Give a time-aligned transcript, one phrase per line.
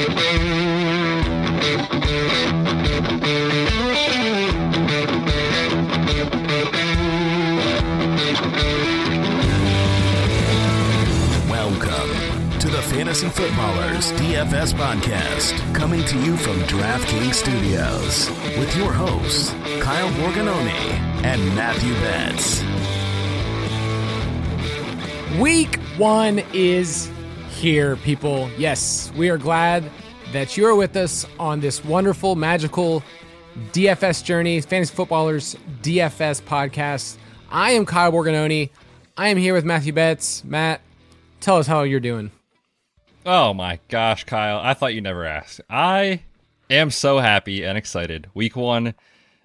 [0.00, 0.16] Welcome
[12.60, 19.50] to the Fantasy Footballers DFS podcast, coming to you from DraftKings Studios with your hosts,
[19.82, 22.62] Kyle Borgognoni and Matthew Betts.
[25.38, 27.10] Week one is
[27.60, 28.50] here, people.
[28.56, 29.84] Yes, we are glad
[30.32, 33.02] that you are with us on this wonderful, magical
[33.72, 37.18] DFS journey, Fantasy Footballers DFS podcast.
[37.50, 38.70] I am Kyle Borgognoni.
[39.14, 40.42] I am here with Matthew Betts.
[40.42, 40.80] Matt,
[41.40, 42.30] tell us how you're doing.
[43.26, 44.58] Oh my gosh, Kyle.
[44.58, 45.60] I thought you never asked.
[45.68, 46.22] I
[46.70, 48.28] am so happy and excited.
[48.32, 48.94] Week one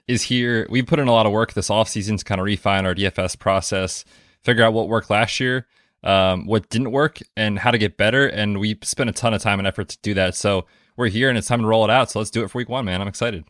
[0.08, 0.68] is here.
[0.70, 3.38] We put in a lot of work this offseason to kind of refine our DFS
[3.38, 4.05] process,
[4.41, 5.68] figure out what worked last year,
[6.05, 8.27] um, what didn't work, and how to get better.
[8.27, 10.36] And we spent a ton of time and effort to do that.
[10.36, 10.66] So
[10.96, 12.12] we're here and it's time to roll it out.
[12.12, 13.02] So let's do it for week one, man.
[13.02, 13.43] I'm excited.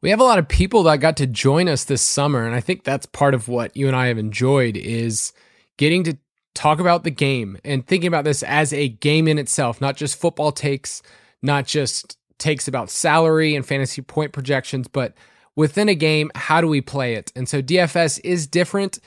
[0.00, 2.60] We have a lot of people that got to join us this summer, and I
[2.60, 5.32] think that's part of what you and I have enjoyed is
[5.76, 6.18] getting to
[6.54, 10.20] talk about the game and thinking about this as a game in itself, not just
[10.20, 11.02] football takes,
[11.40, 15.14] not just takes about salary and fantasy point projections, but
[15.54, 17.32] within a game, how do we play it?
[17.36, 18.98] And so DFS is different.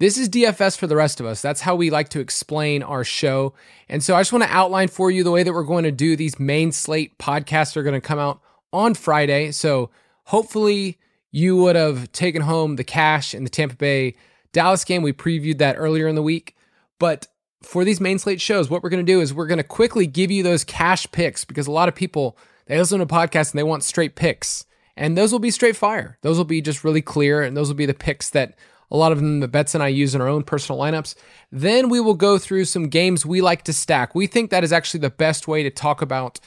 [0.00, 1.42] This is DFS for the rest of us.
[1.42, 3.52] That's how we like to explain our show.
[3.86, 5.92] And so I just want to outline for you the way that we're going to
[5.92, 8.40] do these main slate podcasts are going to come out
[8.72, 9.50] on Friday.
[9.50, 9.90] So
[10.24, 10.98] hopefully
[11.30, 14.14] you would have taken home the cash in the Tampa Bay
[14.54, 15.02] Dallas game.
[15.02, 16.56] We previewed that earlier in the week.
[16.98, 17.26] But
[17.62, 20.06] for these main slate shows, what we're going to do is we're going to quickly
[20.06, 23.58] give you those cash picks because a lot of people they listen to podcasts and
[23.58, 24.64] they want straight picks.
[24.96, 26.16] And those will be straight fire.
[26.22, 28.54] Those will be just really clear and those will be the picks that
[28.90, 31.14] a lot of them the Betts and I use in our own personal lineups.
[31.52, 34.14] Then we will go through some games we like to stack.
[34.14, 36.40] We think that is actually the best way to talk about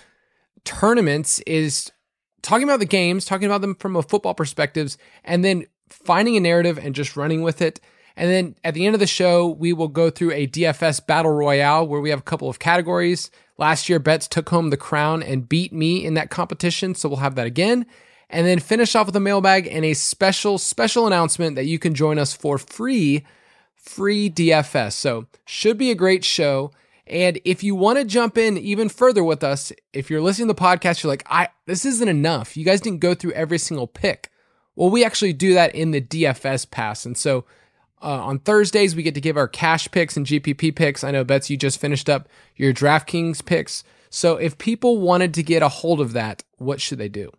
[0.66, 1.92] tournaments is
[2.42, 6.40] talking about the games, talking about them from a football perspectives, and then finding a
[6.40, 7.80] narrative and just running with it.
[8.16, 11.32] And then at the end of the show, we will go through a DFS battle
[11.32, 13.32] royale where we have a couple of categories.
[13.58, 17.20] Last year, Betts took home the crown and beat me in that competition, so we'll
[17.20, 17.86] have that again.
[18.34, 21.94] And then finish off with a mailbag and a special, special announcement that you can
[21.94, 23.24] join us for free,
[23.76, 24.94] free DFS.
[24.94, 26.72] So, should be a great show.
[27.06, 30.54] And if you want to jump in even further with us, if you're listening to
[30.56, 32.58] the podcast, you're like, I this isn't enough.
[32.58, 34.32] You guys didn't go through every single pick.
[34.76, 37.06] Well, we actually do that in the DFS pass.
[37.06, 37.46] And so
[38.02, 41.04] uh, on Thursdays, we get to give our cash picks and GPP picks.
[41.04, 43.84] I know, Betts, you just finished up your DraftKings picks.
[44.10, 47.32] So if people wanted to get a hold of that, what should they do?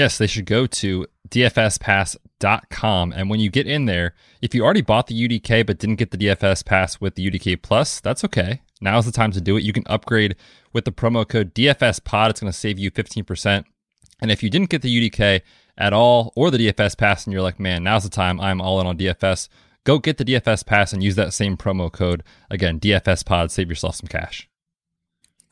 [0.00, 3.12] Yes, they should go to dfspass.com.
[3.12, 6.10] And when you get in there, if you already bought the UDK but didn't get
[6.10, 8.62] the DFS pass with the UDK Plus, that's okay.
[8.80, 9.62] Now's the time to do it.
[9.62, 10.36] You can upgrade
[10.72, 12.30] with the promo code DFSPOD.
[12.30, 13.64] It's going to save you 15%.
[14.22, 15.42] And if you didn't get the UDK
[15.76, 18.80] at all or the DFS pass and you're like, man, now's the time, I'm all
[18.80, 19.50] in on DFS,
[19.84, 22.24] go get the DFS pass and use that same promo code.
[22.48, 24.48] Again, DFSPOD, save yourself some cash.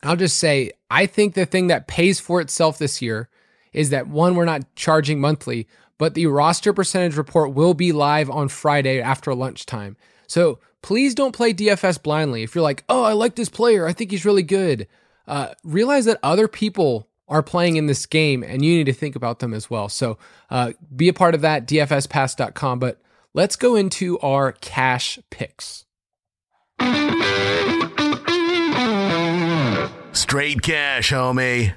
[0.01, 3.29] I'll just say, I think the thing that pays for itself this year
[3.73, 8.29] is that one, we're not charging monthly, but the roster percentage report will be live
[8.29, 9.97] on Friday after lunchtime.
[10.27, 12.43] So please don't play DFS blindly.
[12.43, 14.87] If you're like, oh, I like this player, I think he's really good,
[15.27, 19.15] uh, realize that other people are playing in this game and you need to think
[19.15, 19.87] about them as well.
[19.87, 20.17] So
[20.49, 22.79] uh, be a part of that, dfspass.com.
[22.79, 23.01] But
[23.33, 25.85] let's go into our cash picks.
[30.13, 31.75] Straight cash, homie.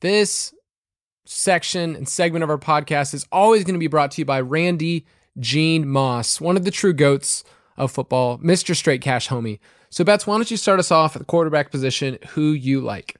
[0.00, 0.52] This
[1.28, 4.40] section and segment of our podcast is always going to be brought to you by
[4.40, 5.04] Randy
[5.38, 7.44] Gene Moss, one of the true goats
[7.76, 8.74] of football, Mr.
[8.74, 9.58] Straight Cash Homie.
[9.90, 13.16] So, Betts, why don't you start us off at the quarterback position, who you like?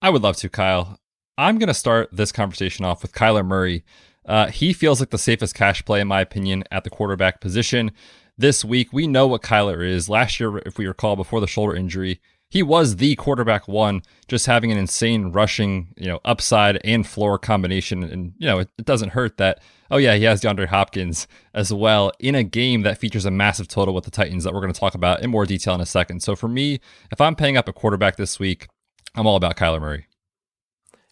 [0.00, 0.98] I would love to, Kyle.
[1.38, 3.84] I'm going to start this conversation off with Kyler Murray.
[4.26, 7.90] Uh, he feels like the safest cash play, in my opinion, at the quarterback position.
[8.36, 10.08] This week, we know what Kyler is.
[10.08, 12.20] Last year, if we recall, before the shoulder injury,
[12.52, 17.38] he was the quarterback one, just having an insane rushing, you know, upside and floor
[17.38, 18.02] combination.
[18.02, 21.72] And, you know, it, it, doesn't hurt that, oh, yeah, he has DeAndre Hopkins as
[21.72, 24.70] well in a game that features a massive total with the Titans that we're going
[24.70, 26.22] to talk about in more detail in a second.
[26.22, 26.78] So for me,
[27.10, 28.68] if I'm paying up a quarterback this week,
[29.14, 30.06] I'm all about Kyler Murray.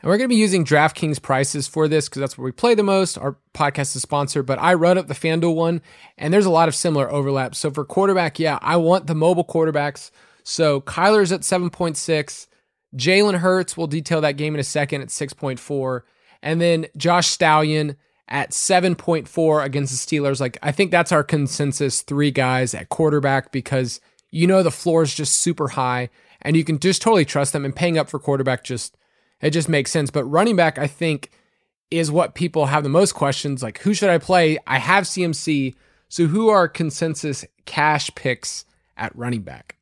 [0.03, 2.75] And we're going to be using DraftKings prices for this because that's where we play
[2.75, 3.17] the most.
[3.17, 5.81] Our podcast is sponsored, but I run up the FanDuel one,
[6.19, 7.57] and there's a lot of similar overlaps.
[7.57, 10.11] So for quarterback, yeah, I want the mobile quarterbacks
[10.45, 12.47] so Kyler's at 7.6.
[12.97, 16.03] Jalen Hurts, we'll detail that game in a second at 6.4.
[16.43, 17.97] And then Josh Allen
[18.29, 20.41] at 7.4 against the Steelers.
[20.41, 24.01] Like, I think that's our consensus three guys at quarterback because
[24.31, 26.09] you know the floor is just super high
[26.43, 28.97] and you can just totally trust them and paying up for quarterback just
[29.41, 30.11] it just makes sense.
[30.11, 31.31] But running back, I think,
[31.91, 33.63] is what people have the most questions.
[33.63, 34.59] Like, who should I play?
[34.67, 35.75] I have CMC.
[36.09, 38.65] So who are consensus cash picks
[38.97, 39.77] at running back?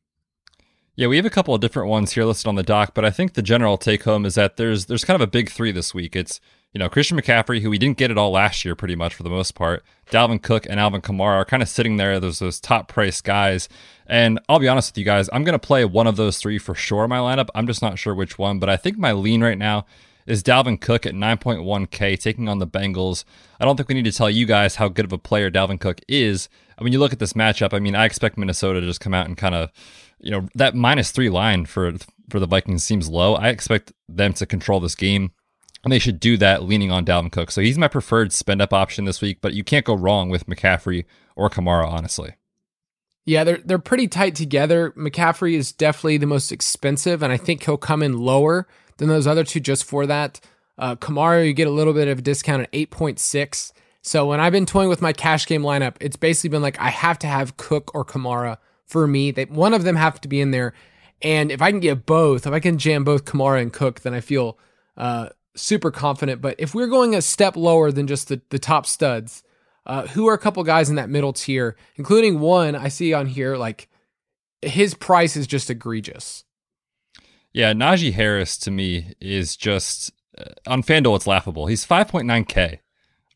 [0.99, 3.09] Yeah, we have a couple of different ones here listed on the doc, but I
[3.09, 5.93] think the general take home is that there's there's kind of a big three this
[5.93, 6.13] week.
[6.13, 6.41] It's
[6.73, 9.23] you know Christian McCaffrey, who we didn't get it all last year, pretty much for
[9.23, 9.81] the most part.
[10.11, 12.19] Dalvin Cook and Alvin Kamara are kind of sitting there.
[12.19, 13.69] Those those top price guys,
[14.07, 16.75] and I'll be honest with you guys, I'm gonna play one of those three for
[16.75, 17.47] sure in my lineup.
[17.55, 19.85] I'm just not sure which one, but I think my lean right now
[20.25, 23.23] is Dalvin Cook at 9.1K taking on the Bengals.
[23.57, 25.79] I don't think we need to tell you guys how good of a player Dalvin
[25.79, 26.49] Cook is.
[26.77, 29.25] When you look at this matchup, I mean, I expect Minnesota to just come out
[29.25, 29.71] and kind of
[30.19, 31.93] you know that minus three line for
[32.29, 33.35] for the Vikings seems low.
[33.35, 35.31] I expect them to control this game,
[35.83, 37.51] and they should do that leaning on Dalvin Cook.
[37.51, 39.39] So he's my preferred spend up option this week.
[39.41, 41.05] But you can't go wrong with McCaffrey
[41.35, 42.35] or Kamara, honestly.
[43.25, 44.91] Yeah, they're they're pretty tight together.
[44.91, 48.67] McCaffrey is definitely the most expensive, and I think he'll come in lower
[48.97, 50.39] than those other two just for that.
[50.77, 53.73] Uh, Kamara, you get a little bit of a discount at eight point six.
[54.01, 56.89] So when I've been toying with my cash game lineup, it's basically been like I
[56.89, 58.57] have to have Cook or Kamara
[58.89, 59.31] for me.
[59.31, 60.73] One of them have to be in there.
[61.21, 64.13] And if I can get both, if I can jam both Kamara and Cook, then
[64.13, 64.57] I feel
[64.97, 66.41] uh, super confident.
[66.41, 69.43] But if we're going a step lower than just the, the top studs,
[69.85, 73.27] uh, who are a couple guys in that middle tier, including one I see on
[73.27, 73.89] here, like
[74.61, 76.45] his price is just egregious.
[77.53, 81.65] Yeah, Najee Harris to me is just uh, on FanDuel, it's laughable.
[81.65, 82.79] He's 5.9K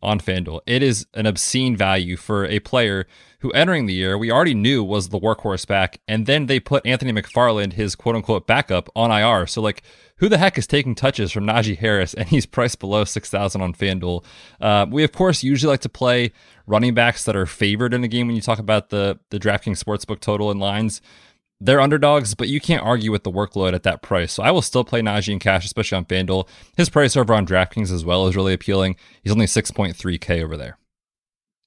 [0.01, 0.61] on FanDuel.
[0.65, 3.07] It is an obscene value for a player
[3.43, 6.85] who entering the year we already knew was the workhorse back, and then they put
[6.85, 9.45] Anthony McFarland, his quote unquote backup, on IR.
[9.47, 9.83] So like,
[10.15, 13.61] who the heck is taking touches from Najee Harris, and he's priced below six thousand
[13.61, 14.23] on FanDuel?
[14.61, 16.31] Uh, we of course usually like to play
[16.65, 19.83] running backs that are favored in the game when you talk about the the DraftKings
[19.83, 21.01] sportsbook total and lines
[21.61, 24.33] they're underdogs, but you can't argue with the workload at that price.
[24.33, 26.45] So I will still play Najee in cash, especially on FanDuel.
[26.75, 28.97] His price over on DraftKings as well is really appealing.
[29.23, 30.77] He's only 6.3K over there.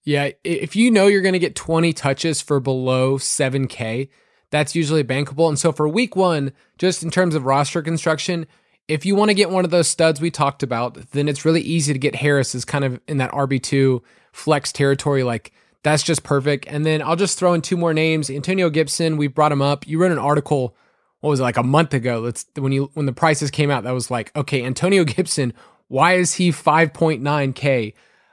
[0.07, 4.09] Yeah, if you know you're going to get 20 touches for below 7K,
[4.51, 5.49] that's usually bankable.
[5.49, 8.47] And so for week one, just in terms of roster construction,
[8.87, 11.61] if you want to get one of those studs we talked about, then it's really
[11.61, 14.01] easy to get Harris as kind of in that RB2
[14.31, 15.25] flex territory.
[15.25, 16.67] Like that's just perfect.
[16.69, 18.31] And then I'll just throw in two more names.
[18.31, 19.89] Antonio Gibson, we brought him up.
[19.89, 20.77] You wrote an article,
[21.19, 22.21] what was it, like a month ago?
[22.21, 25.53] Let's when you when the prices came out, that was like, okay, Antonio Gibson,
[25.89, 27.93] why is he 5.9K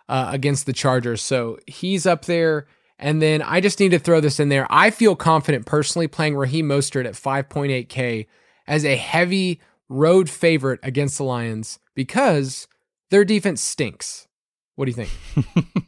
[0.10, 1.22] uh, against the Chargers?
[1.22, 2.68] So he's up there.
[3.00, 4.66] And then I just need to throw this in there.
[4.70, 8.28] I feel confident personally playing Raheem Mostert at 5.8K
[8.68, 9.60] as a heavy
[9.90, 12.68] road favorite against the Lions because
[13.10, 14.28] their defense stinks.
[14.76, 15.88] What do you think?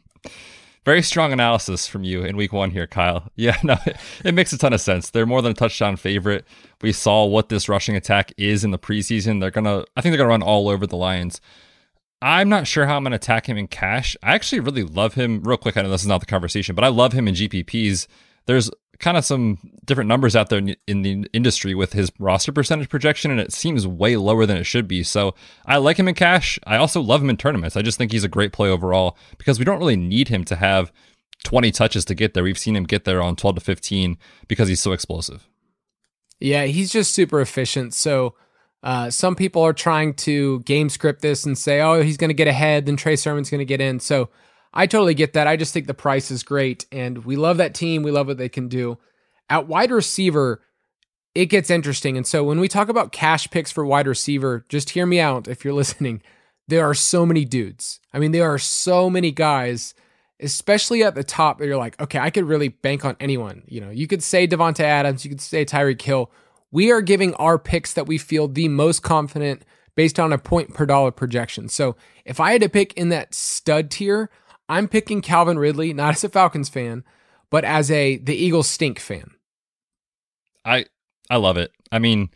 [0.84, 3.28] Very strong analysis from you in week one here, Kyle.
[3.34, 5.10] Yeah, no, it, it, makes a ton of sense.
[5.10, 6.46] They're more than a touchdown favorite.
[6.80, 9.40] We saw what this rushing attack is in the preseason.
[9.40, 11.40] They're gonna, I think they're gonna run all over the Lions.
[12.22, 14.16] I'm not sure how I'm gonna attack him in cash.
[14.22, 15.42] I actually really love him.
[15.42, 18.06] Real quick, I know this is not the conversation, but I love him in GPPs.
[18.46, 22.88] There's kind of some different numbers out there in the industry with his roster percentage
[22.88, 25.02] projection, and it seems way lower than it should be.
[25.02, 25.34] So
[25.66, 26.58] I like him in cash.
[26.66, 27.76] I also love him in tournaments.
[27.76, 30.56] I just think he's a great play overall because we don't really need him to
[30.56, 30.92] have
[31.44, 32.42] 20 touches to get there.
[32.42, 34.16] We've seen him get there on 12 to 15
[34.48, 35.46] because he's so explosive.
[36.40, 37.94] Yeah, he's just super efficient.
[37.94, 38.34] So
[38.86, 42.34] uh, some people are trying to game script this and say, oh, he's going to
[42.34, 43.98] get ahead, then Trey Sermon's going to get in.
[43.98, 44.28] So
[44.72, 45.48] I totally get that.
[45.48, 48.04] I just think the price is great and we love that team.
[48.04, 48.98] We love what they can do.
[49.50, 50.62] At wide receiver,
[51.34, 52.16] it gets interesting.
[52.16, 55.48] And so when we talk about cash picks for wide receiver, just hear me out
[55.48, 56.22] if you're listening.
[56.68, 57.98] There are so many dudes.
[58.12, 59.94] I mean, there are so many guys,
[60.38, 63.64] especially at the top, that you're like, okay, I could really bank on anyone.
[63.66, 66.30] You know, you could say Davante Adams, you could say Tyreek Hill.
[66.70, 69.62] We are giving our picks that we feel the most confident
[69.94, 71.68] based on a point per dollar projection.
[71.68, 74.30] So if I had to pick in that stud tier,
[74.68, 77.04] I'm picking Calvin Ridley, not as a Falcons fan,
[77.50, 79.30] but as a the Eagles stink fan.
[80.64, 80.86] I
[81.30, 81.72] I love it.
[81.90, 82.30] I mean,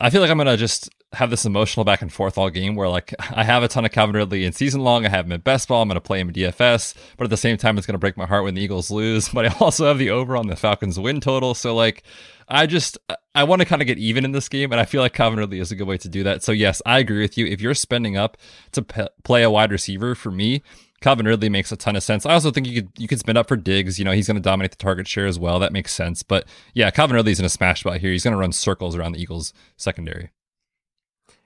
[0.00, 2.88] I feel like I'm gonna just have this emotional back and forth all game where
[2.88, 5.06] like I have a ton of Calvin Ridley in season long.
[5.06, 5.82] I have him in best ball.
[5.82, 8.26] I'm gonna play him in DFS, but at the same time, it's gonna break my
[8.26, 9.28] heart when the Eagles lose.
[9.36, 11.52] But I also have the over on the Falcons win total.
[11.54, 12.04] So like,
[12.48, 12.96] I just
[13.34, 15.38] I want to kind of get even in this game, and I feel like Calvin
[15.38, 16.42] Ridley is a good way to do that.
[16.42, 17.44] So yes, I agree with you.
[17.46, 18.38] If you're spending up
[18.72, 20.62] to p- play a wide receiver, for me,
[21.00, 22.24] Calvin Ridley makes a ton of sense.
[22.24, 23.98] I also think you could you could spend up for Diggs.
[23.98, 25.58] You know, he's going to dominate the target share as well.
[25.58, 26.22] That makes sense.
[26.22, 28.12] But yeah, Calvin Ridley's in a smash spot here.
[28.12, 30.30] He's going to run circles around the Eagles secondary.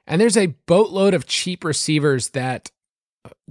[0.07, 2.71] And there's a boatload of cheap receivers that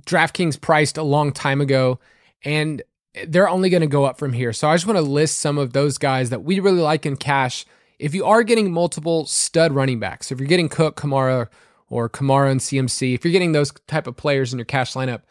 [0.02, 2.00] DraftKings priced a long time ago.
[2.44, 2.82] And
[3.28, 4.54] they're only going to go up from here.
[4.54, 7.16] So I just want to list some of those guys that we really like in
[7.16, 7.66] cash.
[7.98, 11.48] If you are getting multiple stud running backs, if you're getting Cook, Kamara,
[11.90, 15.22] or Kamara and CMC, if you're getting those type of players in your cash lineup,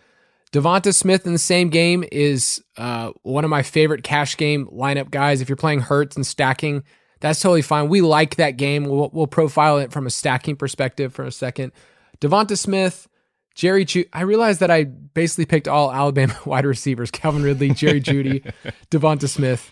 [0.53, 5.11] Devonta Smith in the same game is uh, one of my favorite cash game lineup
[5.11, 5.41] guys.
[5.41, 6.85] If you're playing Hurts and stacking,
[7.21, 7.89] that's totally fine.
[7.89, 8.85] We like that game.
[8.85, 11.73] We'll, we'll profile it from a stacking perspective for a second.
[12.21, 13.09] Devonta Smith,
[13.55, 14.09] Jerry Jeudy.
[14.13, 18.51] I realized that I basically picked all Alabama wide receivers: Calvin Ridley, Jerry Jeudy,
[18.91, 19.71] Devonta Smith.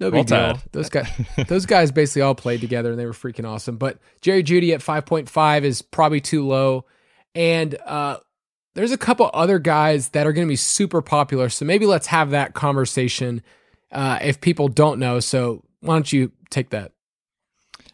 [0.00, 0.62] No big well deal.
[0.72, 1.08] Those guys,
[1.46, 3.76] those guys basically all played together and they were freaking awesome.
[3.76, 6.84] But Jerry Jeudy at five point five is probably too low,
[7.34, 8.18] and uh,
[8.74, 11.48] there's a couple other guys that are going to be super popular.
[11.48, 13.42] So maybe let's have that conversation
[13.92, 15.20] uh, if people don't know.
[15.20, 16.92] So why don't you take that?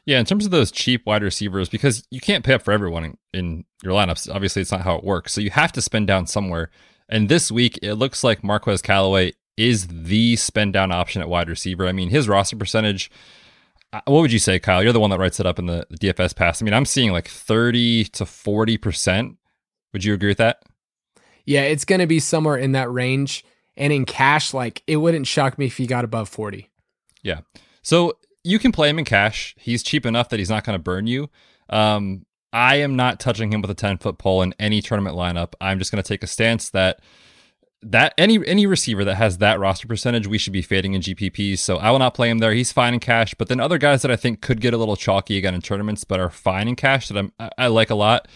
[0.06, 3.04] Yeah, in terms of those cheap wide receivers, because you can't pay up for everyone
[3.04, 4.32] in, in your lineups.
[4.34, 5.32] Obviously, it's not how it works.
[5.32, 6.70] So you have to spend down somewhere.
[7.08, 11.48] And this week, it looks like Marquez Callaway is the spend down option at wide
[11.48, 11.86] receiver.
[11.86, 13.10] I mean, his roster percentage.
[13.92, 14.82] Uh, what would you say, Kyle?
[14.82, 16.62] You're the one that writes it up in the DFS pass.
[16.62, 19.36] I mean, I'm seeing like 30 to 40 percent.
[19.92, 20.62] Would you agree with that?
[21.44, 23.44] Yeah, it's going to be somewhere in that range.
[23.76, 26.70] And in cash, like it wouldn't shock me if he got above 40.
[27.22, 27.40] Yeah.
[27.82, 29.54] So you can play him in cash.
[29.58, 31.30] He's cheap enough that he's not going to burn you.
[31.68, 35.54] Um, I am not touching him with a 10 foot pole in any tournament lineup.
[35.60, 37.00] I'm just going to take a stance that
[37.82, 41.60] that any any receiver that has that roster percentage, we should be fading in GPPs.
[41.60, 42.52] So I will not play him there.
[42.52, 43.34] He's fine in cash.
[43.34, 46.04] But then other guys that I think could get a little chalky again in tournaments,
[46.04, 48.28] but are fine in cash that I'm I, I like a lot.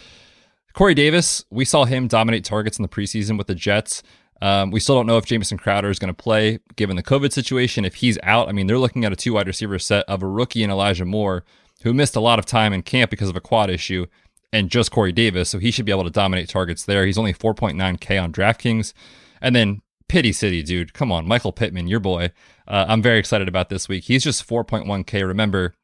[0.73, 4.03] Corey Davis, we saw him dominate targets in the preseason with the Jets.
[4.45, 7.33] Um, we still don't know if Jamison Crowder is going to play given the COVID
[7.33, 7.87] situation.
[7.87, 10.29] If he's out, I mean, they're looking at a two wide receiver set of a
[10.29, 11.47] rookie and Elijah Moore,
[11.83, 14.05] who missed a lot of time in camp because of a quad issue,
[14.53, 15.49] and just Corey Davis.
[15.49, 17.07] So he should be able to dominate targets there.
[17.07, 18.93] He's only 4.9K on DraftKings.
[19.41, 20.93] And then Pity City, dude.
[20.93, 22.31] Come on, Michael Pittman, your boy.
[22.69, 24.05] Uh, I'm very excited about this week.
[24.05, 25.27] He's just 4.1K.
[25.27, 25.75] Remember,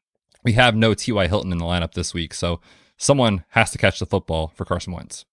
[0.43, 1.27] we have no T.Y.
[1.27, 2.35] Hilton in the lineup this week.
[2.35, 2.61] So
[2.95, 5.25] someone has to catch the football for Carson Wentz.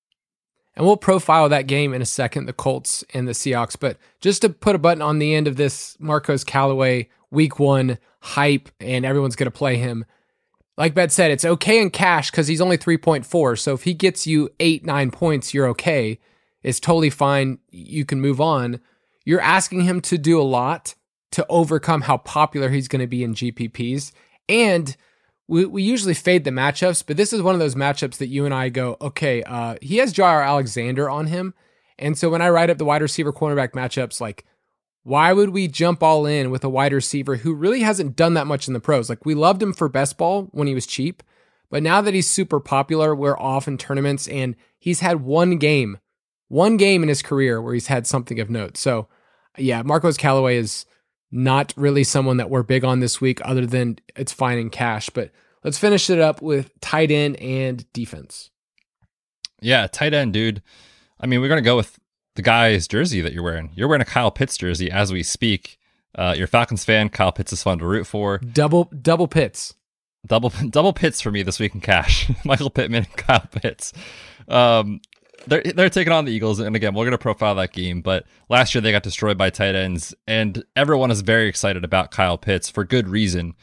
[0.79, 3.77] And we'll profile that game in a second, the Colts and the Seahawks.
[3.79, 7.99] But just to put a button on the end of this Marquez Callaway week one
[8.21, 10.05] hype, and everyone's going to play him.
[10.77, 13.59] Like Betts said, it's okay in cash because he's only 3.4.
[13.59, 16.21] So if he gets you eight, nine points, you're okay.
[16.63, 17.59] It's totally fine.
[17.71, 18.81] You can move on.
[19.25, 20.95] You're asking him to do a lot
[21.33, 24.13] to overcome how popular he's going to be in GPPs.
[24.49, 24.97] And
[25.49, 28.45] we, we usually fade the matchups, but this is one of those matchups that you
[28.45, 31.55] and I go, okay, uh, he has Jaire Alexander on him.
[31.99, 34.45] And so when I write up the wide receiver cornerback matchups, like,
[35.03, 38.47] why would we jump all in with a wide receiver who really hasn't done that
[38.47, 39.09] much in the pros?
[39.09, 41.23] Like, we loved him for best ball when he was cheap,
[41.71, 45.99] but now that he's super popular, we're off in tournaments and he's had one game,
[46.49, 48.77] one game in his career where he's had something of note.
[48.77, 49.09] So,
[49.57, 50.85] yeah, Marquez Callaway is
[51.31, 55.11] not really someone that we're big on this week, other than it's fine in cash.
[55.11, 55.31] But
[55.65, 58.51] let's finish it up with tight end and defense.
[59.61, 60.63] Yeah, tight end, dude.
[61.21, 61.99] I mean, we're gonna go with
[62.37, 63.71] the guy's jersey that you're wearing.
[63.75, 65.79] You're wearing a Kyle Pitts jersey as we speak.
[66.15, 67.09] Uh, you're Falcons fan.
[67.09, 68.39] Kyle Pitts is fun to root for.
[68.39, 69.75] Double double Pitts.
[70.27, 72.31] Double double Pitts for me this week in cash.
[72.45, 73.93] Michael Pittman, and Kyle Pitts.
[74.47, 75.01] Um,
[75.49, 78.01] they're they're taking on the Eagles, and again, we're gonna profile that game.
[78.01, 82.11] But last year they got destroyed by tight ends, and everyone is very excited about
[82.11, 83.55] Kyle Pitts for good reason.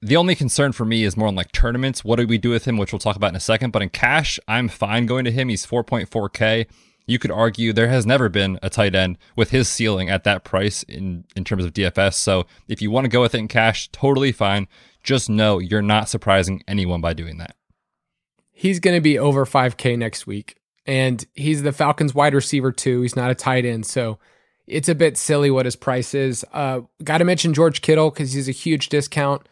[0.00, 2.04] The only concern for me is more on like tournaments.
[2.04, 3.70] What do we do with him, which we'll talk about in a second.
[3.70, 5.48] But in cash, I'm fine going to him.
[5.48, 6.66] He's 4.4K.
[7.06, 10.44] You could argue there has never been a tight end with his ceiling at that
[10.44, 12.14] price in in terms of DFS.
[12.14, 14.68] So if you want to go with it in cash, totally fine.
[15.02, 17.56] Just know you're not surprising anyone by doing that.
[18.52, 20.56] He's going to be over 5K next week
[20.86, 23.02] and he's the Falcons wide receiver too.
[23.02, 24.18] He's not a tight end, so
[24.66, 26.44] it's a bit silly what his price is.
[26.52, 29.46] Uh, Got to mention George Kittle because he's a huge discount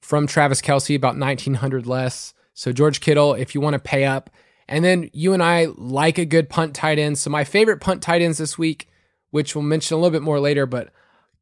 [0.00, 2.34] from Travis Kelce, about nineteen hundred less.
[2.54, 4.30] So George Kittle, if you want to pay up,
[4.68, 7.18] and then you and I like a good punt tight end.
[7.18, 8.88] So my favorite punt tight ends this week,
[9.30, 10.90] which we'll mention a little bit more later, but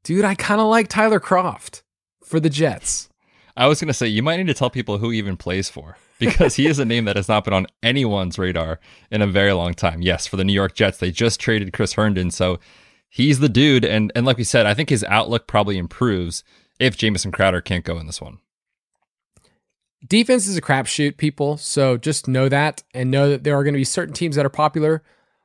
[0.03, 1.83] dude, I kind of like Tyler Kroft
[2.25, 3.09] for the Jets.
[3.57, 6.57] I was gonna say you might need to tell people who even plays for because
[6.57, 8.81] he is a name that has not been on anyone's radar
[9.11, 10.03] in a very long time.
[10.03, 12.59] Yes, for the New York Jets, they just traded Chris Herndon, so
[13.09, 13.85] he's the dude.
[13.85, 16.45] And and like we said, I think his outlook probably improves
[16.79, 18.39] if Jamison Crowder can't go in this one.
[20.07, 21.57] Defense is a crapshoot, people.
[21.57, 24.47] So just know that and know that there are going to be certain teams that
[24.47, 25.03] are popular.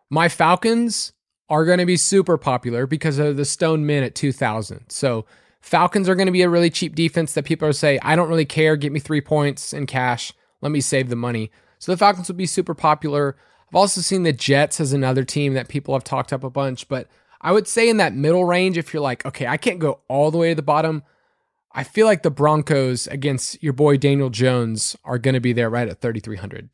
[0.09, 1.13] My Falcons
[1.49, 4.85] are going to be super popular because of the Stone Min at 2000.
[4.89, 5.25] So
[5.61, 8.29] Falcons are going to be a really cheap defense that people are say, I don't
[8.29, 8.75] really care.
[8.75, 10.33] Get me three points in cash.
[10.61, 11.51] Let me save the money.
[11.79, 13.35] So the Falcons will be super popular.
[13.69, 16.87] I've also seen the Jets as another team that people have talked up a bunch,
[16.87, 17.07] but
[17.41, 20.29] I would say in that middle range, if you're like, okay, I can't go all
[20.29, 21.03] the way to the bottom,
[21.73, 25.69] I feel like the Broncos against your boy Daniel Jones are going to be there
[25.69, 26.69] right at 3,300.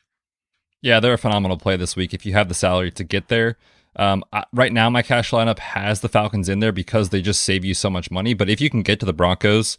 [0.82, 3.58] Yeah, they're a phenomenal play this week if you have the salary to get there.
[3.96, 7.42] Um, I, right now, my cash lineup has the Falcons in there because they just
[7.42, 8.34] save you so much money.
[8.34, 9.78] But if you can get to the Broncos,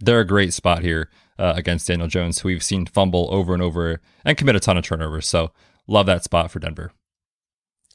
[0.00, 3.62] they're a great spot here uh, against Daniel Jones, who we've seen fumble over and
[3.62, 5.28] over and commit a ton of turnovers.
[5.28, 5.52] So
[5.86, 6.92] love that spot for Denver.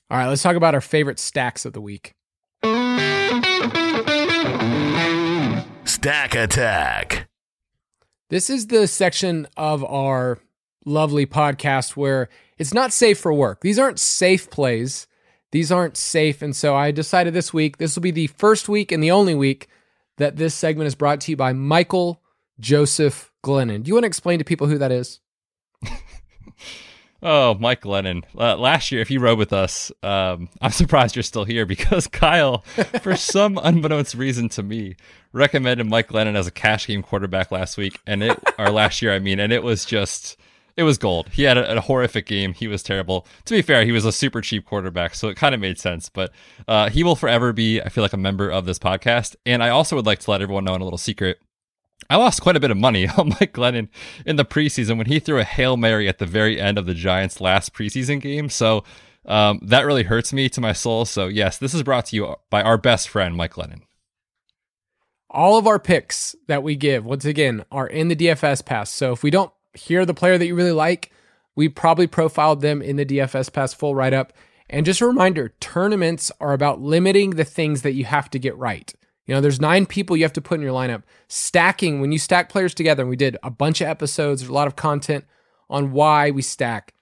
[0.09, 2.13] All right, let's talk about our favorite stacks of the week.
[5.85, 7.27] Stack Attack.
[8.29, 10.39] This is the section of our
[10.85, 13.61] lovely podcast where it's not safe for work.
[13.61, 15.07] These aren't safe plays.
[15.51, 16.41] These aren't safe.
[16.41, 19.35] And so I decided this week, this will be the first week and the only
[19.35, 19.67] week
[20.17, 22.21] that this segment is brought to you by Michael
[22.59, 23.83] Joseph Glennon.
[23.83, 25.19] Do you want to explain to people who that is?
[27.25, 28.25] Oh, Mike Glennon.
[28.37, 32.05] Uh, last year, if you rode with us, um, I'm surprised you're still here because
[32.11, 32.59] Kyle,
[33.01, 34.97] for some unbeknownst reason to me,
[35.31, 39.13] recommended Mike Glennon as a cash game quarterback last week, and it or last year,
[39.13, 40.35] I mean, and it was just
[40.75, 41.29] it was gold.
[41.29, 42.53] He had a, a, horrific game.
[42.53, 43.25] He was terrible.
[43.45, 46.09] To be fair, he was a super cheap quarterback, so it kind of made sense.
[46.09, 46.31] But
[46.67, 49.35] uh, he will forever be, I feel like, a member of this podcast.
[49.45, 51.39] And I also would like to let everyone know in a little secret.
[52.09, 53.89] I lost quite a bit of money on Mike Glennon
[54.25, 56.93] in the preseason when he threw a Hail Mary at the very end of the
[56.93, 58.49] Giants' last preseason game.
[58.49, 58.83] So
[59.25, 61.05] um, that really hurts me to my soul.
[61.05, 63.81] So, yes, this is brought to you by our best friend, Mike Glennon.
[65.29, 68.91] All of our picks that we give, once again, are in the DFS pass.
[68.91, 71.11] So if we don't hear the player that you really like,
[71.55, 74.33] we probably profiled them in the DFS pass full write up.
[74.69, 78.57] And just a reminder tournaments are about limiting the things that you have to get
[78.57, 78.93] right.
[79.25, 81.03] You know, there's nine people you have to put in your lineup.
[81.27, 84.53] Stacking, when you stack players together, and we did a bunch of episodes, there's a
[84.53, 85.25] lot of content
[85.69, 86.93] on why we stack.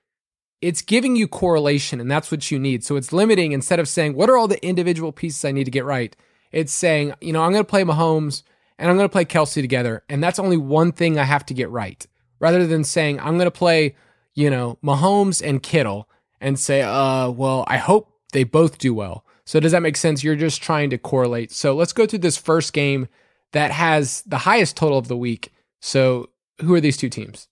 [0.62, 2.84] It's giving you correlation, and that's what you need.
[2.84, 5.72] So it's limiting instead of saying, what are all the individual pieces I need to
[5.72, 6.16] get right?
[6.52, 8.44] It's saying, you know, I'm going to play Mahomes
[8.78, 11.54] and I'm going to play Kelce together, and that's only one thing I have to
[11.54, 12.06] get right.
[12.40, 13.96] Rather than saying, I'm going to play,
[14.34, 19.24] you know, Mahomes and Kittle and say, uh, well, I hope they both do well.
[19.52, 20.24] So does that make sense?
[20.24, 21.52] You're just trying to correlate.
[21.52, 23.10] So let's go to this first game
[23.52, 25.52] that has the highest total of the week.
[25.82, 26.30] So
[26.62, 27.50] who are these two teams?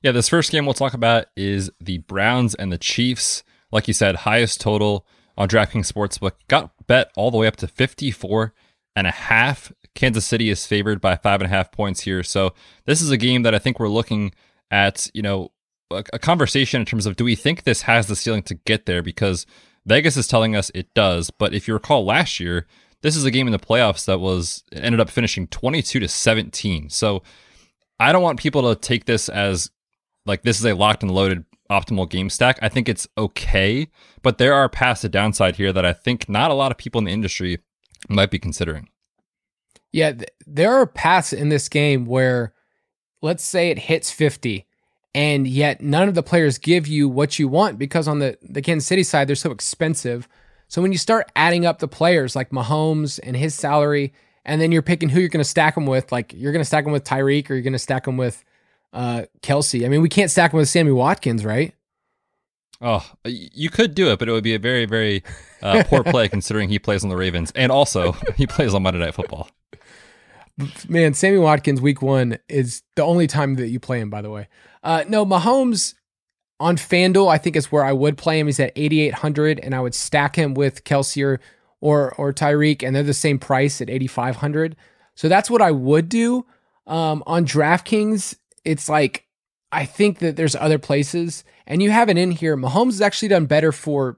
[0.00, 3.42] Yeah, this first game we'll talk about is the Browns and the Chiefs.
[3.72, 5.04] Like you said, highest total
[5.36, 6.34] on DraftKings Sportsbook.
[6.46, 8.54] Got bet all the way up to 54
[8.94, 9.72] and a half.
[9.96, 12.22] Kansas City is favored by five and a half points here.
[12.22, 14.30] So this is a game that I think we're looking
[14.70, 15.50] at, you know,
[15.90, 18.86] a, a conversation in terms of do we think this has the ceiling to get
[18.86, 19.02] there?
[19.02, 19.46] Because
[19.86, 22.66] Vegas is telling us it does, but if you recall last year,
[23.02, 26.90] this is a game in the playoffs that was ended up finishing 22 to 17.
[26.90, 27.22] So
[28.00, 29.70] I don't want people to take this as
[30.26, 32.58] like this is a locked and loaded optimal game stack.
[32.60, 33.88] I think it's okay,
[34.22, 36.98] but there are paths to downside here that I think not a lot of people
[36.98, 37.58] in the industry
[38.08, 38.88] might be considering.
[39.92, 42.52] Yeah, th- there are paths in this game where
[43.22, 44.65] let's say it hits 50
[45.16, 48.60] and yet none of the players give you what you want because on the, the
[48.60, 50.28] Kansas City side, they're so expensive.
[50.68, 54.12] So when you start adding up the players like Mahomes and his salary,
[54.44, 56.66] and then you're picking who you're going to stack them with, like you're going to
[56.66, 58.44] stack them with Tyreek or you're going to stack them with
[58.92, 59.86] uh, Kelce.
[59.86, 61.74] I mean, we can't stack them with Sammy Watkins, right?
[62.82, 65.24] Oh, you could do it, but it would be a very, very
[65.62, 69.00] uh, poor play considering he plays on the Ravens and also he plays on Monday
[69.00, 69.48] Night Football.
[70.88, 74.30] Man, Sammy Watkins week one is the only time that you play him, by the
[74.30, 74.48] way.
[74.82, 75.94] Uh, no, Mahomes
[76.58, 78.46] on FanDuel, I think is where I would play him.
[78.46, 81.40] He's at 8,800, and I would stack him with Kelce or,
[81.80, 84.76] or, or Tyreek, and they're the same price at 8,500.
[85.14, 86.46] So that's what I would do.
[86.86, 89.26] Um, on DraftKings, it's like,
[89.72, 92.56] I think that there's other places, and you have it in here.
[92.56, 94.16] Mahomes has actually done better for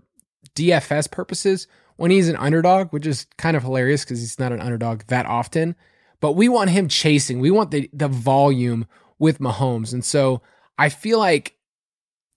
[0.54, 4.60] DFS purposes when he's an underdog, which is kind of hilarious because he's not an
[4.60, 5.74] underdog that often.
[6.20, 7.40] But we want him chasing.
[7.40, 8.86] We want the the volume
[9.18, 9.92] with Mahomes.
[9.92, 10.42] And so
[10.76, 11.56] I feel like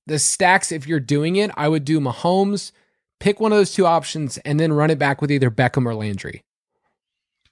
[0.08, 2.72] the stacks, if you're doing it, I would do Mahomes,
[3.20, 5.96] pick one of those two options, and then run it back with either Beckham or
[5.96, 6.44] Landry.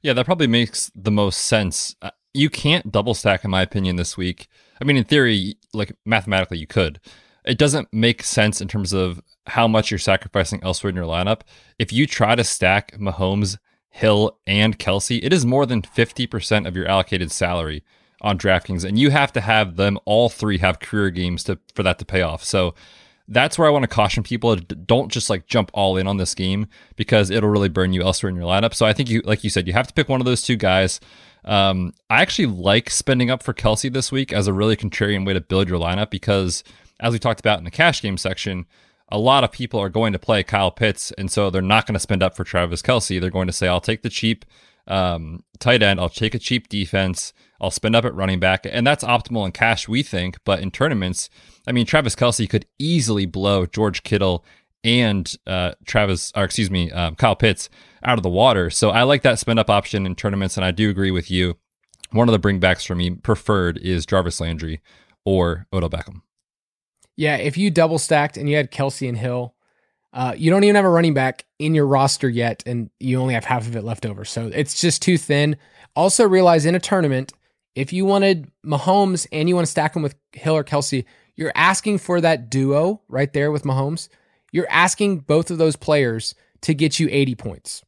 [0.01, 1.95] Yeah, that probably makes the most sense.
[2.01, 4.47] Uh, you can't double stack, in my opinion, this week.
[4.81, 6.99] I mean, in theory, like mathematically, you could.
[7.45, 11.41] It doesn't make sense in terms of how much you're sacrificing elsewhere in your lineup.
[11.77, 13.57] If you try to stack Mahomes,
[13.89, 17.83] Hill, and Kelce, it is more than 50% of your allocated salary
[18.21, 21.83] on DraftKings, and you have to have them all three have career games to for
[21.83, 22.43] that to pay off.
[22.43, 22.75] So
[23.27, 26.35] that's where I want to caution people: don't just like jump all in on this
[26.35, 28.73] game because it'll really burn you elsewhere in your lineup.
[28.73, 30.55] So I think you, like you said, you have to pick one of those two
[30.55, 30.99] guys.
[31.45, 35.33] Um, I actually like spending up for Kelce this week as a really contrarian way
[35.33, 36.63] to build your lineup because,
[36.99, 38.65] as we talked about in the cash game section,
[39.11, 41.93] a lot of people are going to play Kyle Pitts, and so they're not going
[41.93, 43.19] to spend up for Travis Kelce.
[43.19, 44.45] They're going to say, I'll take the cheap
[44.87, 48.65] um, tight end, I'll take a cheap defense, I'll spend up at running back.
[48.69, 50.37] And that's optimal in cash, we think.
[50.45, 51.29] But in tournaments,
[51.67, 54.43] I mean, Travis Kelce could easily blow George Kittle
[54.83, 57.69] and uh, Travis, or excuse me, um, Kyle Pitts
[58.03, 58.69] out of the water.
[58.69, 61.57] So I like that spend up option in tournaments, and I do agree with you.
[62.11, 64.81] One of the bringbacks for me preferred is Jarvis Landry
[65.25, 66.21] or Odell Beckham.
[67.19, 69.53] Yeah, if you double stacked and you had Kelce and Hill,
[70.13, 73.33] uh, you don't even have a running back in your roster yet, and you only
[73.33, 74.23] have half of it left over.
[74.23, 75.57] So it's just too thin.
[75.97, 77.33] Also, realize in a tournament,
[77.75, 81.03] if you wanted Mahomes and you want to stack him with Hill or Kelce,
[81.35, 84.07] you're asking for that duo right there with Mahomes.
[84.53, 87.83] You're asking both of those players to get you 80 points.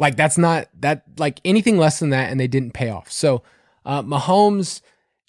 [0.00, 3.12] Like that's not that like anything less than that, and they didn't pay off.
[3.12, 3.44] So
[3.84, 4.80] uh, Mahomes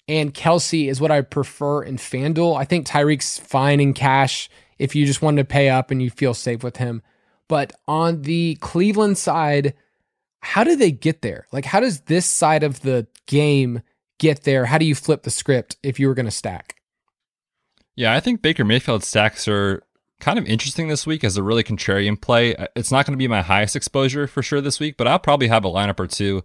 [0.08, 2.56] and Kelce is what I prefer in FanDuel.
[2.56, 6.10] I think Tyreek's fine in cash if you just wanted to pay up and you
[6.10, 7.02] feel safe with him.
[7.48, 9.74] But on the Cleveland side,
[10.40, 11.46] how do they get there?
[11.52, 13.82] Like, how does this side of the game
[14.18, 14.66] get there?
[14.66, 16.76] How do you flip the script if you were going to stack?
[17.96, 19.82] Yeah, I think Baker Mayfield stacks are
[20.20, 22.56] kind of interesting this week as a really contrarian play.
[22.56, 25.18] Uh, it's not going to be my highest exposure for sure this week, but I'll
[25.18, 26.42] probably have a lineup or two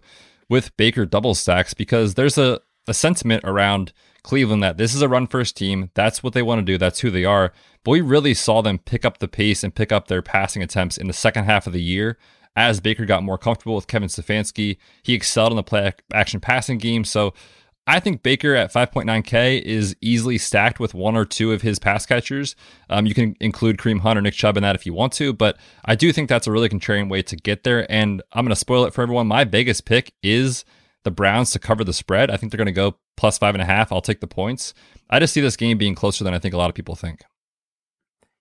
[0.48, 5.08] with Baker double stacks because there's a, a sentiment around Cleveland that this is a
[5.08, 5.90] run first team.
[5.94, 6.78] That's what they want to do.
[6.78, 7.52] That's who they are.
[7.84, 10.96] But we really saw them pick up the pace and pick up their passing attempts
[10.98, 12.18] in the second half of the year
[12.56, 14.76] as Baker got more comfortable with Kevin Stefanski.
[15.02, 17.04] He excelled in the play action passing game.
[17.04, 17.32] So
[17.86, 22.06] I think Baker at 5.9K is easily stacked with one or two of his pass
[22.06, 22.54] catchers.
[22.88, 25.32] Um, you can include Kareem Hunt or Nick Chubb in that if you want to,
[25.32, 27.90] but I do think that's a really contrarian way to get there.
[27.90, 29.26] And I'm going to spoil it for everyone.
[29.26, 30.64] My biggest pick is
[31.04, 32.30] the Browns to cover the spread.
[32.30, 33.92] I think they're going to go plus five and a half.
[33.92, 34.74] I'll take the points.
[35.08, 37.22] I just see this game being closer than I think a lot of people think.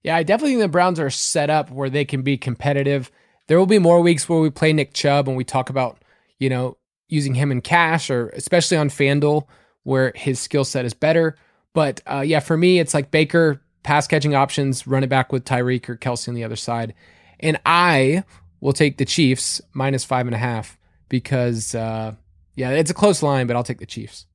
[0.03, 3.11] Yeah, I definitely think the Browns are set up where they can be competitive.
[3.47, 6.03] There will be more weeks where we play Nick Chubb and we talk about,
[6.37, 9.47] you know, using him in cash or especially on FanDuel
[9.83, 11.35] where his skill set is better.
[11.73, 15.45] But uh, yeah, for me, it's like Baker pass catching options, run it back with
[15.45, 16.93] Tyreek or Kelce on the other side.
[17.39, 18.23] And I
[18.61, 22.13] will take the Chiefs minus five and a half because, uh,
[22.59, 24.25] yeah, it's a close line, but I'll take the Chiefs.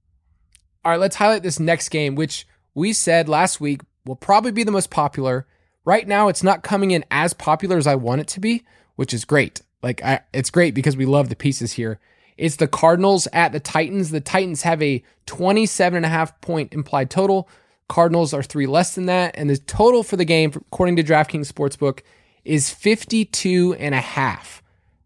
[0.82, 4.64] All right, let's highlight this next game, which we said last week will probably be
[4.64, 5.46] the most popular.
[5.84, 8.64] Right now, it's not coming in as popular as I want it to be,
[8.96, 9.60] which is great.
[9.82, 12.00] Like, I, it's great because we love the pieces here.
[12.38, 14.10] It's the Cardinals at the Titans.
[14.10, 17.46] The Titans have a 27 and a half point implied total.
[17.90, 19.34] Cardinals are three less than that.
[19.36, 22.00] And the total for the game, according to DraftKings Sportsbook,
[22.42, 24.62] is 52 and a half.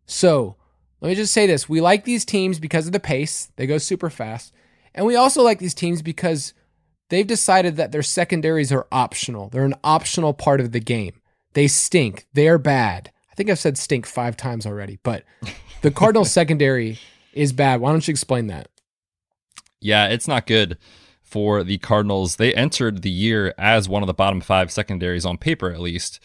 [0.06, 0.54] So
[1.00, 1.68] let me just say this.
[1.68, 3.50] We like these teams because of the pace.
[3.56, 4.52] They go super fast.
[4.94, 6.54] And we also like these teams because
[7.08, 9.48] they've decided that their secondaries are optional.
[9.48, 11.20] They're an optional part of the game.
[11.54, 12.26] They stink.
[12.32, 13.12] They are bad.
[13.30, 15.24] I think I've said stink five times already, but
[15.82, 16.98] the Cardinals secondary
[17.32, 17.80] is bad.
[17.80, 18.68] Why don't you explain that?
[19.80, 20.76] Yeah, it's not good
[21.22, 22.36] for the Cardinals.
[22.36, 26.18] They entered the year as one of the bottom five secondaries on paper, at least.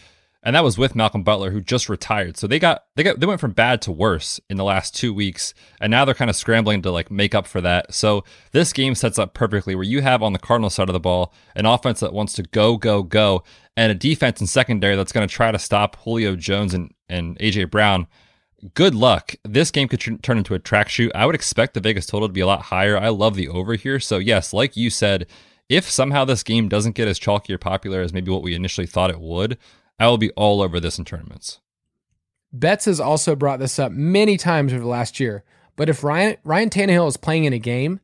[0.46, 2.38] And that was with Malcolm Butler, who just retired.
[2.38, 5.14] So they got they got they went from bad to worse in the last two
[5.14, 7.94] weeks, and now they're kind of scrambling to like make up for that.
[7.94, 11.00] So this game sets up perfectly where you have on the Cardinal side of the
[11.00, 13.44] ball an offense that wants to go, go, go,
[13.78, 17.40] and a defense and secondary that's going to try to stop Julio Jones and, and
[17.40, 18.08] AJ Brown
[18.74, 19.36] good luck.
[19.44, 21.12] This game could tr- turn into a track shoot.
[21.14, 22.98] I would expect the Vegas total to be a lot higher.
[22.98, 24.00] I love the over here.
[24.00, 25.28] So, yes, like you said,
[25.70, 28.88] if somehow this game doesn't get as chalky or popular as maybe what we initially
[28.88, 29.58] thought it would,
[30.04, 31.62] I will be all over this in tournaments.
[32.52, 35.44] Betts has also brought this up many times over the last year.
[35.78, 38.02] But if Ryan Ryan Tannehill is playing in a game,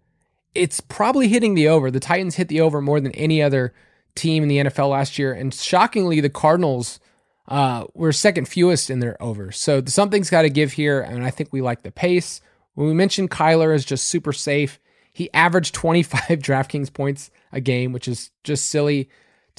[0.56, 1.92] it's probably hitting the over.
[1.92, 3.74] The Titans hit the over more than any other
[4.16, 7.00] team in the NFL last year, and shockingly, the Cardinals
[7.50, 9.52] uh, we're second fewest in their over.
[9.52, 12.42] So something's got to give here, and I think we like the pace.
[12.76, 14.80] When we mentioned Kyler is just super safe,
[15.12, 19.10] he averaged 25 DraftKings points a game, which is just silly.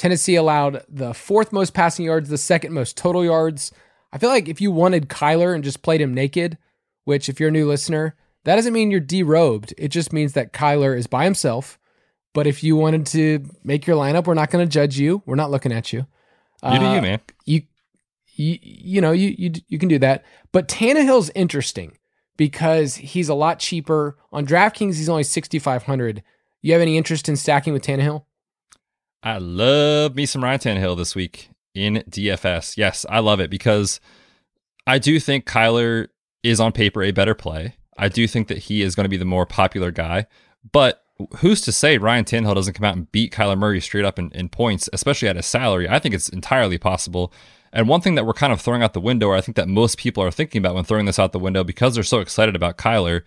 [0.01, 3.71] Tennessee allowed the fourth most passing yards, the second most total yards.
[4.11, 6.57] I feel like if you wanted Kyler and just played him naked,
[7.05, 9.75] which if you're a new listener, that doesn't mean you're derobed.
[9.77, 11.79] It just means that Kyler is by himself.
[12.33, 15.23] But if you wanted to make your lineup, we're not going to judge you.
[15.27, 16.07] We're not looking at you.
[16.65, 17.21] You do you, uh, man.
[17.45, 17.63] You
[18.37, 20.25] you, you know, you, you, you can do that.
[20.51, 21.99] But Tannehill's interesting
[22.39, 24.17] because he's a lot cheaper.
[24.33, 26.23] On DraftKings, he's only 6,500.
[26.63, 28.25] You have any interest in stacking with Tannehill?
[29.23, 32.77] I love me some Ryan Tannehill this week in DFS.
[32.77, 34.01] Yes, I love it because
[34.87, 36.09] I do think Kyler
[36.43, 37.77] is on paper a better play.
[37.99, 40.27] I do think that he is going to be the more popular guy.
[40.73, 41.05] But
[41.39, 44.31] who's to say Ryan Tannehill doesn't come out and beat Kyler Murray straight up in,
[44.33, 45.87] in points, especially at his salary?
[45.87, 47.31] I think it's entirely possible.
[47.75, 49.69] And one thing that we're kind of throwing out the window, or I think that
[49.69, 52.57] most people are thinking about when throwing this out the window because they're so excited
[52.57, 53.21] about Kyler,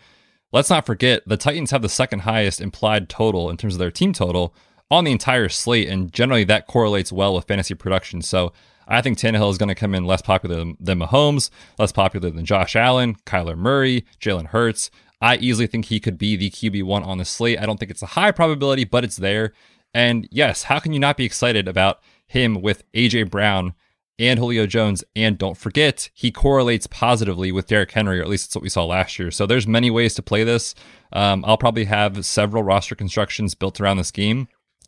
[0.52, 3.92] let's not forget the Titans have the second highest implied total in terms of their
[3.92, 4.56] team total
[4.92, 5.90] on the entire slate.
[5.90, 8.22] And generally that correlates well with fantasy production.
[8.22, 8.54] So
[8.88, 12.46] I think Tannehill is going to come in less popular than, Mahomes, less popular than
[12.46, 14.92] Josh Allen, Kyler Murray, Jalen Hurts.
[15.22, 17.60] I easily think he could be the QB1 on the slate.
[17.60, 19.54] I don't think it's a high probability, but it's there.
[19.94, 23.74] And yes, how can you not be excited about him with AJ Brown
[24.20, 25.04] and Julio Jones.
[25.16, 28.70] And don't forget, he correlates positively with Derrick Henry, or at least that's what we
[28.70, 29.32] saw last year.
[29.32, 30.76] So there's many ways to play this.
[31.12, 34.48] Um, I'll probably have several roster constructions built around this game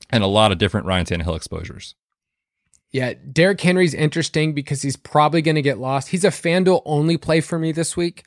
[0.09, 1.95] and a lot of different Ryan Tannehill exposures.
[2.91, 6.09] Yeah, Derrick Henry's interesting because he's probably going to get lost.
[6.09, 8.23] He's a FanDuel only play for me this week.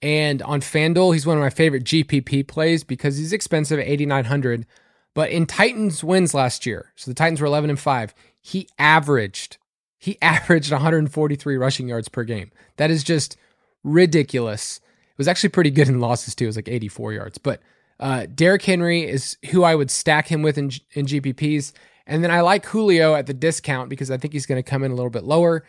[0.00, 4.66] And on FanDuel, he's one of my favorite GPP plays because he's expensive at 8900
[5.14, 9.58] But in Titans wins last year, so the Titans were 11 and 5, he averaged
[9.98, 12.50] he averaged 143 rushing yards per game.
[12.76, 13.36] That is just
[13.82, 14.78] ridiculous.
[14.78, 16.44] It was actually pretty good in losses too.
[16.44, 17.38] It was like 84 yards.
[17.38, 17.60] But
[17.98, 21.72] uh, Derrick Henry is who I would stack him with in, in GPPs.
[22.06, 24.84] And then I like Julio at the discount because I think he's going to come
[24.84, 25.64] in a little bit lower.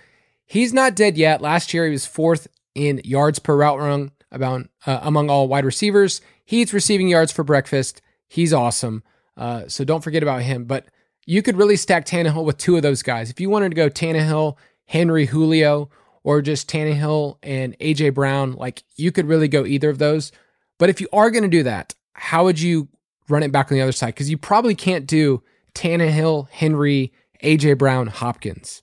[0.45, 1.41] He's not dead yet.
[1.41, 5.65] Last year he was fourth in yards per route run about uh, among all wide
[5.65, 6.21] receivers.
[6.45, 8.01] He's receiving yards for breakfast.
[8.27, 9.03] He's awesome.
[9.35, 10.65] Uh, so don't forget about him.
[10.65, 10.85] But
[11.25, 13.29] you could really stack Tannehill with two of those guys.
[13.29, 15.89] If you wanted to go Tannehill, Henry, Julio,
[16.23, 20.31] or just Tannehill and AJ Brown, like you could really go either of those.
[20.77, 22.87] But if you are going to do that, how would you
[23.29, 24.07] run it back on the other side?
[24.07, 28.81] Because you probably can't do Tannehill, Henry, AJ Brown, Hopkins.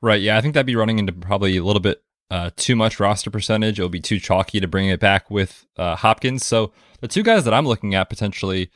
[0.00, 0.20] Right.
[0.20, 3.30] Yeah, I think that'd be running into probably a little bit uh, too much roster
[3.30, 3.80] percentage.
[3.80, 6.46] It would be too chalky to bring it back with uh, Hopkins.
[6.46, 8.70] So the two guys that I'm looking at potentially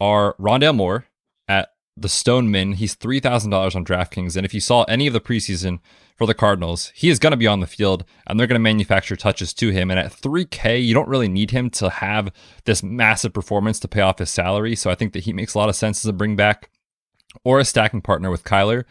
[0.00, 1.06] are Rondale Moore
[1.48, 2.74] at the Stoneman.
[2.74, 5.78] He's three thousand dollars on DraftKings, and if you saw any of the preseason
[6.16, 8.62] for the Cardinals, he is going to be on the field, and they're going to
[8.62, 9.90] manufacture touches to him.
[9.90, 12.32] And at three K, you don't really need him to have
[12.64, 14.76] this massive performance to pay off his salary.
[14.76, 16.70] So I think that he makes a lot of sense as a bring back
[17.44, 18.84] or a stacking partner with Kyler.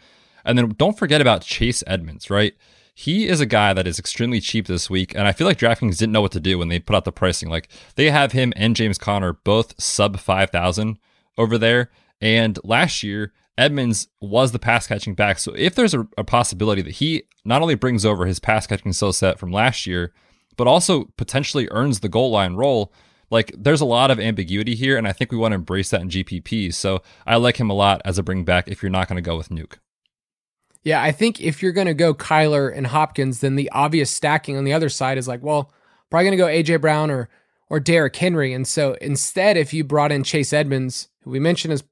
[0.44, 2.54] And then don't forget about Chase Edmonds, right?
[2.94, 5.96] He is a guy that is extremely cheap this week, and I feel like DraftKings
[5.96, 7.48] didn't know what to do when they put out the pricing.
[7.48, 10.98] Like they have him and James Conner both sub five thousand
[11.38, 11.90] over there,
[12.22, 15.38] and last year, Edmonds was the pass catching back.
[15.38, 18.92] So if there's a, a, possibility that he not only brings over his pass catching
[18.92, 20.12] skill set from last year,
[20.56, 22.92] but also potentially earns the goal line role,
[23.30, 24.96] like there's a lot of ambiguity here.
[24.96, 26.72] And I think we want to embrace that in GPP.
[26.72, 29.22] So I like him a lot as a bring back if you're not going to
[29.22, 29.78] go with Nuke.
[30.84, 34.56] Yeah, I think if you're going to go Kyler and Hopkins, then the obvious stacking
[34.56, 35.72] on the other side is like, well,
[36.10, 37.28] probably going to go AJ Brown or
[37.68, 38.52] or Derrick Henry.
[38.52, 41.82] And so instead, if you brought in Chase Edmonds, who we mentioned is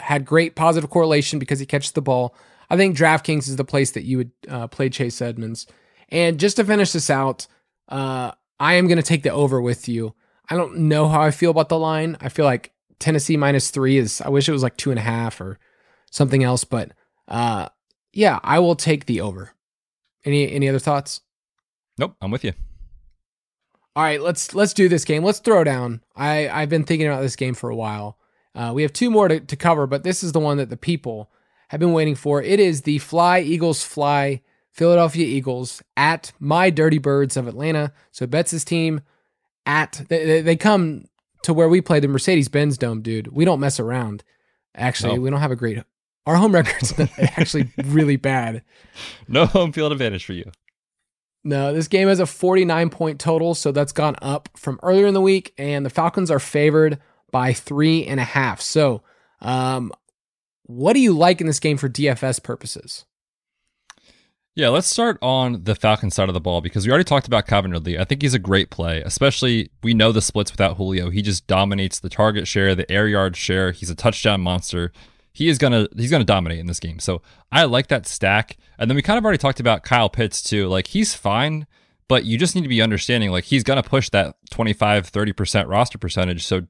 [0.00, 2.34] had great positive correlation because he catches the ball.
[2.68, 5.66] I think DraftKings is the place that you would uh, play Chase Edmonds.
[6.08, 7.46] And just to finish this out,
[7.88, 10.14] uh, I am going to take the over with you.
[10.48, 12.16] I don't know how I feel about the line.
[12.20, 15.02] I feel like Tennessee minus three is, I wish it was like two and a
[15.02, 15.58] half or
[16.10, 16.92] something else, but
[17.28, 17.68] uh,
[18.12, 19.52] yeah, I will take the over.
[20.24, 21.20] Any any other thoughts?
[21.98, 22.52] Nope, I'm with you.
[23.94, 25.22] All right, let's let's do this game.
[25.22, 26.02] Let's throw down.
[26.16, 28.18] I I've been thinking about this game for a while.
[28.56, 30.76] Uh, we have two more to, to cover, but this is the one that the
[30.76, 31.30] people
[31.68, 32.42] have been waiting for.
[32.42, 34.40] It is the Fly Eagles Fly
[34.70, 37.92] Philadelphia Eagles at my Dirty Birds of Atlanta.
[38.12, 39.02] So Betts' team
[39.66, 41.04] at they, they come
[41.42, 43.28] to where we play the Mercedes Benz Dome, dude.
[43.28, 44.24] We don't mess around.
[44.74, 45.22] Actually, nope.
[45.22, 45.78] we don't have a great.
[46.24, 48.62] Our home record's actually really bad.
[49.28, 50.50] No home field advantage for you.
[51.44, 55.14] No, this game has a 49 point total, so that's gone up from earlier in
[55.14, 56.98] the week, and the Falcons are favored
[57.30, 58.60] by three and a half.
[58.60, 59.02] So,
[59.40, 59.92] um,
[60.64, 63.04] what do you like in this game for DFS purposes?
[64.56, 67.46] Yeah, let's start on the Falcons side of the ball because we already talked about
[67.46, 67.98] Calvin Ridley.
[67.98, 71.10] I think he's a great play, especially we know the splits without Julio.
[71.10, 73.72] He just dominates the target share, the air yard share.
[73.72, 74.92] He's a touchdown monster.
[75.30, 77.00] He is gonna he's gonna dominate in this game.
[77.00, 77.20] So
[77.52, 78.56] I like that stack.
[78.78, 80.68] And then we kind of already talked about Kyle Pitts too.
[80.68, 81.66] Like he's fine,
[82.08, 85.98] but you just need to be understanding like he's gonna push that 25, 30% roster
[85.98, 86.46] percentage.
[86.46, 86.62] So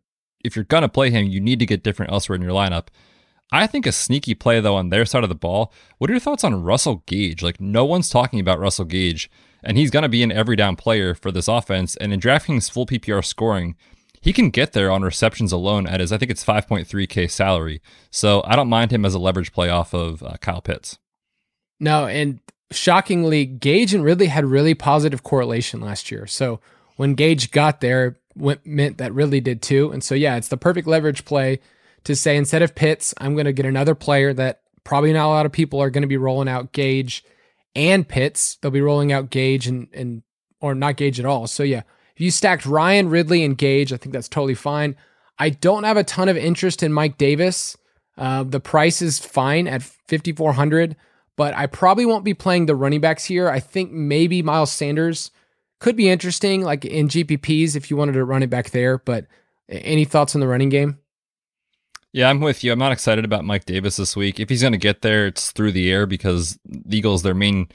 [0.47, 2.89] if you're gonna play him, you need to get different elsewhere in your lineup.
[3.53, 5.73] I think a sneaky play though on their side of the ball.
[5.99, 7.43] What are your thoughts on Russell Gage?
[7.43, 9.31] Like no one's talking about Russell Gage,
[9.63, 11.97] and he's gonna be an every down player for this offense.
[11.97, 13.77] And in DraftKings full PPR scoring,
[14.21, 17.81] he can get there on receptions alone at his I think it's 5.3k salary.
[18.11, 20.99] So I don't mind him as a leverage play off of uh, Kyle Pitts.
[21.79, 22.41] No, and
[22.73, 26.27] shockingly, Gage and Ridley had really positive correlation last year.
[26.27, 26.61] So
[26.97, 29.90] when Gage got there, went, meant that Ridley did too.
[29.90, 31.61] And so, yeah, it's the perfect leverage play
[32.05, 35.29] to say instead of Pitts, I'm going to get another player that probably not a
[35.29, 37.25] lot of people are going to be rolling out Gage
[37.75, 38.57] and Pitts.
[38.57, 40.22] They'll be rolling out Gage and, and
[40.61, 41.46] or not Gage at all.
[41.46, 41.83] So, yeah,
[42.14, 44.96] if you stacked Ryan, Ridley, and Gage, I think that's totally fine.
[45.38, 47.77] I don't have a ton of interest in Mike Davis.
[48.16, 50.96] Uh, the price is fine at 5,400,
[51.37, 53.51] but I probably won't be playing the running backs here.
[53.51, 55.31] I think maybe Miles Sanders
[55.79, 58.99] could be interesting, like in GPPs if you wanted to run it back there.
[58.99, 59.27] But
[59.69, 60.99] any thoughts on the running game?
[62.12, 62.73] Yeah, I'm with you.
[62.73, 64.41] I'm not excited about Mike Davis this week.
[64.41, 67.69] If he's going to get there, it's through the air because the Eagles, their main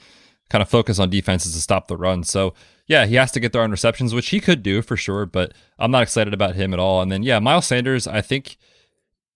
[0.49, 2.23] kind of focus on defense is to stop the run.
[2.23, 2.55] So,
[2.87, 5.53] yeah, he has to get there on receptions, which he could do for sure, but
[5.77, 7.01] I'm not excited about him at all.
[7.01, 8.57] And then, yeah, Miles Sanders, I think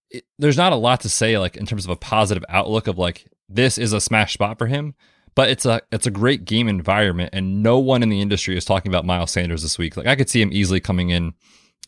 [0.10, 2.98] it, there's not a lot to say like in terms of a positive outlook of
[2.98, 4.96] like this is a smash spot for him
[5.36, 8.66] but it's a it's a great game environment, and no one in the industry is
[8.66, 9.98] talking about Miles Sanders this week.
[9.98, 11.34] Like I could see him easily coming in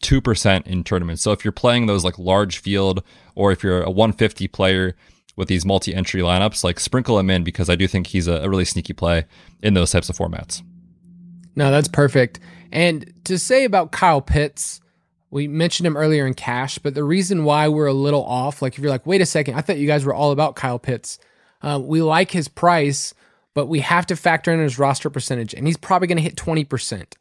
[0.02, 1.22] two percent in tournaments.
[1.22, 3.04] So if you're playing those like large field,
[3.36, 4.96] or if you're a 150 player
[5.38, 8.50] with these multi-entry lineups, like sprinkle him in because I do think he's a, a
[8.50, 9.26] really sneaky play
[9.62, 10.64] in those types of formats.
[11.56, 12.40] No, that's perfect.
[12.72, 14.82] And to say about Kyle Pitts,
[15.30, 18.74] we mentioned him earlier in cash, but the reason why we're a little off, like
[18.74, 21.20] if you're like, wait a second, I thought you guys were all about Kyle Pitts.
[21.62, 23.14] Uh, we like his price,
[23.58, 26.36] but we have to factor in his roster percentage, and he's probably going to hit
[26.36, 27.16] 20%.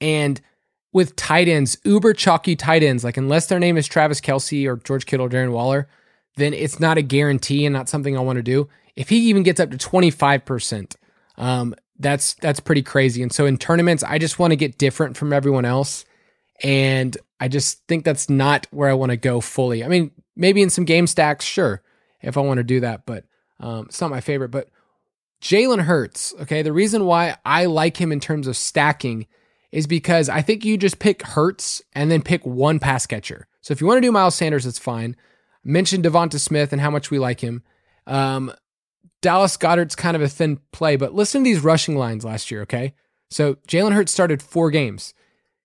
[0.00, 0.40] And
[0.92, 4.76] with tight ends, uber chalky tight ends, like unless their name is Travis Kelce or
[4.76, 5.88] George Kittle or Darren Waller,
[6.36, 8.68] then it's not a guarantee and not something I want to do.
[8.94, 10.94] If he even gets up to 25%,
[11.36, 13.20] um, that's that's pretty crazy.
[13.20, 16.04] And so in tournaments, I just want to get different from everyone else.
[16.62, 19.82] And I just think that's not where I want to go fully.
[19.82, 21.82] I mean, maybe in some game stacks, sure,
[22.22, 23.24] if I want to do that, but
[23.58, 24.52] um, it's not my favorite.
[24.52, 24.68] But
[25.40, 29.26] Jalen Hurts, okay, the reason why I like him in terms of stacking
[29.72, 33.46] is because I think you just pick Hurts and then pick one pass catcher.
[33.60, 35.16] So if you want to do Miles Sanders, it's fine.
[35.64, 37.62] Mention Devonta Smith and how much we like him.
[38.06, 38.52] Um,
[39.20, 42.62] Dallas Goedert's kind of a thin play, but listen to these rushing lines last year,
[42.62, 42.94] okay?
[43.30, 45.14] So Jalen Hurts started four games.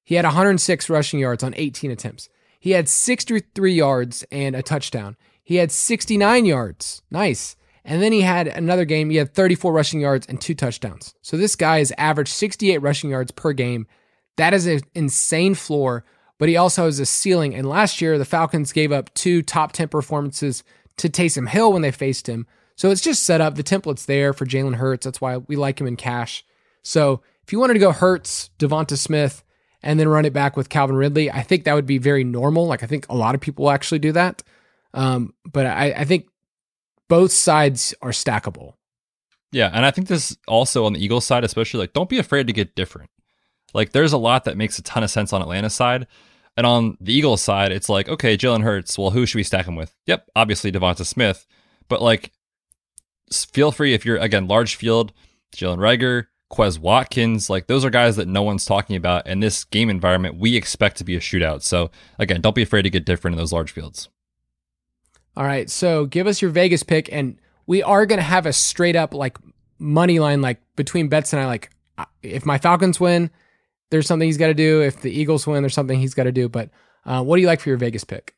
[0.04, 2.30] He had 106 rushing yards on 18 attempts.
[2.60, 5.18] He had 63 yards and a touchdown.
[5.44, 7.02] He had 69 yards.
[7.10, 7.56] Nice.
[7.86, 11.14] And then he had another game, he had 34 rushing yards and two touchdowns.
[11.22, 13.86] So this guy has averaged 68 rushing yards per game.
[14.38, 16.04] That is an insane floor,
[16.40, 17.54] but he also has a ceiling.
[17.54, 20.64] And last year, the Falcons gave up two top 10 performances
[20.98, 22.48] to Taysom Hill when they faced him.
[22.76, 23.56] So it's just set up.
[23.56, 25.06] The template's there for Jalen Hurts.
[25.06, 26.44] That's why we like him in cash.
[26.82, 29.44] So if you wanted to go Hurts, Devonta Smith,
[29.84, 32.66] and then run it back with Calvin Ridley, I think that would be very normal.
[32.66, 34.42] Like I think a lot of people actually do that.
[34.96, 36.28] Um, but I, I think
[37.08, 38.74] both sides are stackable.
[39.52, 42.48] Yeah, and I think this also on the Eagles side, especially like don't be afraid
[42.48, 43.10] to get different.
[43.74, 46.08] Like there's a lot that makes a ton of sense on Atlanta's side.
[46.58, 49.68] And on the Eagles side, it's like, okay, Jalen Hurts, well, who should we stack
[49.68, 49.94] him with?
[50.08, 51.46] Yep, obviously Devonta Smith.
[51.90, 52.32] But like
[53.32, 55.12] feel free if you're again large field,
[55.56, 59.28] Jalen Reagor, Quez Watkins, like those are guys that no one's talking about.
[59.28, 61.62] In this game environment, we expect to be a shootout.
[61.64, 64.10] So again, don't be afraid to get different in those large fields.
[65.38, 65.70] All right.
[65.70, 69.14] So give us your Vegas pick, and we are going to have a straight up
[69.14, 69.38] like
[69.80, 71.46] money line, like between Betts and I.
[71.46, 71.72] Like,
[72.22, 73.30] if my Falcons win,
[73.90, 74.82] there's something he's got to do.
[74.82, 76.50] If the Eagles win, there's something he's got to do.
[76.50, 76.70] But
[77.06, 78.36] uh, what do you like for your Vegas pick?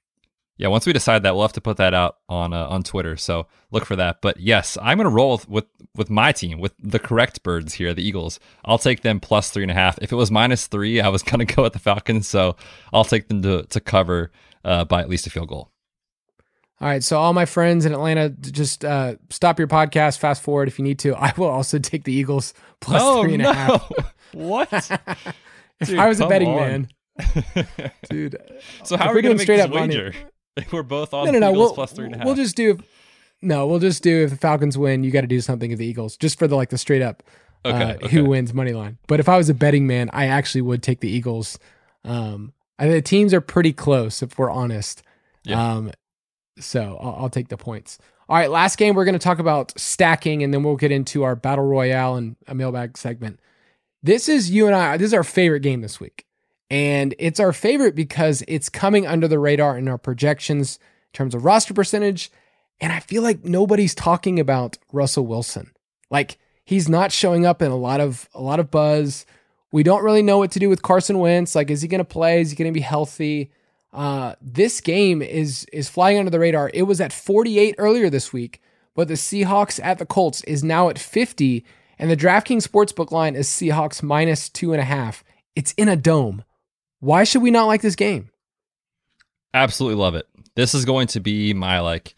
[0.57, 3.15] Yeah, once we decide that, we'll have to put that out on uh, on Twitter.
[3.15, 4.21] So look for that.
[4.21, 7.75] But yes, I'm going to roll with, with, with my team with the correct birds
[7.75, 8.39] here, the Eagles.
[8.65, 9.99] I'll take them plus three and a half.
[10.01, 12.27] If it was minus three, I was going to go with the Falcons.
[12.27, 12.55] So
[12.91, 14.31] I'll take them to to cover
[14.65, 15.71] uh, by at least a field goal.
[16.79, 20.67] All right, so all my friends in Atlanta, just uh, stop your podcast, fast forward
[20.67, 21.15] if you need to.
[21.17, 23.49] I will also take the Eagles plus oh, three and no.
[23.49, 23.91] a half.
[24.33, 24.71] what?
[25.79, 26.55] if Dude, I was a betting on.
[26.57, 26.89] man,
[28.09, 28.37] dude.
[28.83, 30.13] so how are we going to straight this up money- wager?
[30.71, 31.51] We're both on no, no, no.
[31.51, 32.25] Eagles We'll, plus three and a half.
[32.25, 32.79] we'll just do.
[33.43, 35.85] No, we'll just do if the Falcons win, you got to do something of the
[35.85, 37.21] Eagles, just for the like the straight up
[37.63, 38.07] okay, uh, okay.
[38.09, 38.97] who wins money line.
[39.07, 41.59] But if I was a betting man, I actually would take the Eagles.
[42.03, 45.03] Um, I think the teams are pretty close if we're honest.
[45.43, 45.73] Yeah.
[45.73, 45.91] Um,
[46.59, 47.99] so I'll, I'll take the points.
[48.29, 51.23] All right, last game we're going to talk about stacking, and then we'll get into
[51.23, 53.39] our battle royale and a mailbag segment.
[54.03, 54.97] This is you and I.
[54.97, 56.25] This is our favorite game this week,
[56.69, 61.35] and it's our favorite because it's coming under the radar in our projections in terms
[61.35, 62.31] of roster percentage.
[62.79, 65.71] And I feel like nobody's talking about Russell Wilson.
[66.11, 69.25] Like he's not showing up in a lot of a lot of buzz.
[69.71, 71.55] We don't really know what to do with Carson Wentz.
[71.55, 72.41] Like, is he going to play?
[72.41, 73.51] Is he going to be healthy?
[73.93, 76.69] Uh, this game is is flying under the radar.
[76.73, 78.61] It was at 48 earlier this week,
[78.95, 81.65] but the Seahawks at the Colts is now at 50,
[81.97, 85.23] and the DraftKings sportsbook line is Seahawks minus two and a half.
[85.55, 86.43] It's in a dome.
[86.99, 88.29] Why should we not like this game?
[89.53, 90.27] Absolutely love it.
[90.55, 92.15] This is going to be my like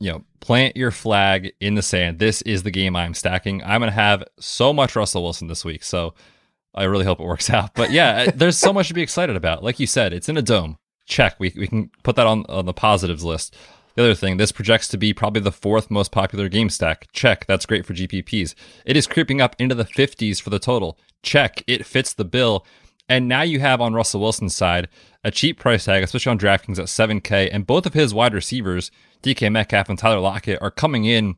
[0.00, 2.18] you know, plant your flag in the sand.
[2.18, 3.62] This is the game I'm stacking.
[3.64, 5.82] I'm to have so much Russell Wilson this week.
[5.82, 6.14] So
[6.78, 7.74] I really hope it works out.
[7.74, 9.62] But yeah, there's so much to be excited about.
[9.62, 10.78] Like you said, it's in a dome.
[11.06, 11.36] Check.
[11.38, 13.56] We, we can put that on, on the positives list.
[13.94, 17.08] The other thing, this projects to be probably the fourth most popular game stack.
[17.12, 17.46] Check.
[17.46, 18.54] That's great for GPPs.
[18.84, 20.98] It is creeping up into the 50s for the total.
[21.22, 21.64] Check.
[21.66, 22.64] It fits the bill.
[23.08, 24.88] And now you have on Russell Wilson's side
[25.24, 28.90] a cheap price tag, especially on DraftKings at 7K, and both of his wide receivers,
[29.22, 31.36] DK Metcalf and Tyler Lockett, are coming in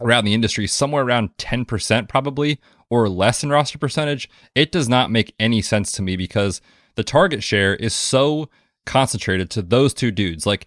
[0.00, 2.58] around the industry somewhere around 10% probably
[2.90, 4.28] or less in roster percentage.
[4.54, 6.60] It does not make any sense to me because
[6.96, 8.50] the target share is so
[8.84, 10.46] concentrated to those two dudes.
[10.46, 10.66] Like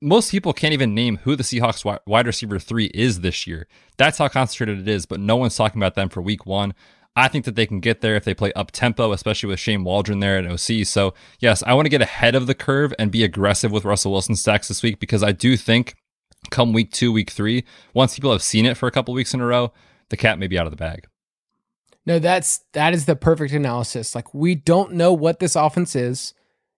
[0.00, 3.66] most people can't even name who the Seahawks wide receiver three is this year.
[3.96, 6.74] That's how concentrated it is, but no one's talking about them for week one.
[7.14, 9.84] I think that they can get there if they play up tempo, especially with Shane
[9.84, 10.86] Waldron there at OC.
[10.86, 14.12] So, yes, I want to get ahead of the curve and be aggressive with Russell
[14.12, 15.94] Wilson stacks this week because I do think
[16.50, 17.64] come week two, week three,
[17.94, 19.72] once people have seen it for a couple weeks in a row,
[20.08, 21.06] the cat may be out of the bag.
[22.04, 24.14] No, that's that is the perfect analysis.
[24.14, 26.34] Like we don't know what this offense is,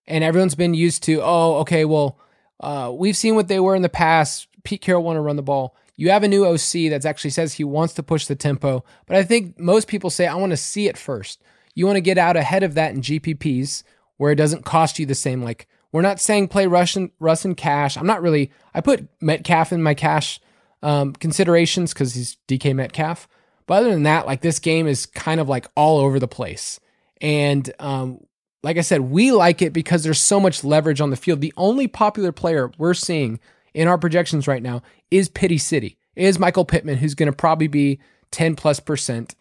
[0.07, 2.19] and everyone's been used to, oh, okay, well,
[2.61, 4.49] uh, we've seen what they were in the past.
[4.65, 5.77] Pete Carroll want to run the ball.
[5.97, 9.17] You have a new OC that actually says he wants to push the tempo, but
[9.17, 11.41] I think most people say, I want to see it first.
[11.75, 13.85] You want to get out ahead of that in GPPs
[14.17, 15.43] where it doesn't cost you the same.
[15.43, 17.97] Like, we're not saying play Russian Russ and cash.
[17.97, 20.41] I'm not really, I put Metcalf in my cash
[20.83, 23.29] um, considerations because he's DK Metcalf.
[23.67, 26.81] But other than that, like, this game is kind of like all over the place.
[27.21, 28.21] And um,
[28.63, 31.41] like I said, we like it because there's so much leverage on the field.
[31.41, 33.41] The only popular player we're seeing
[33.73, 37.69] in our projections right now is Pity City, is Michael Pittman, who's going to probably
[37.69, 38.01] be
[38.31, 39.35] 10 plus percent.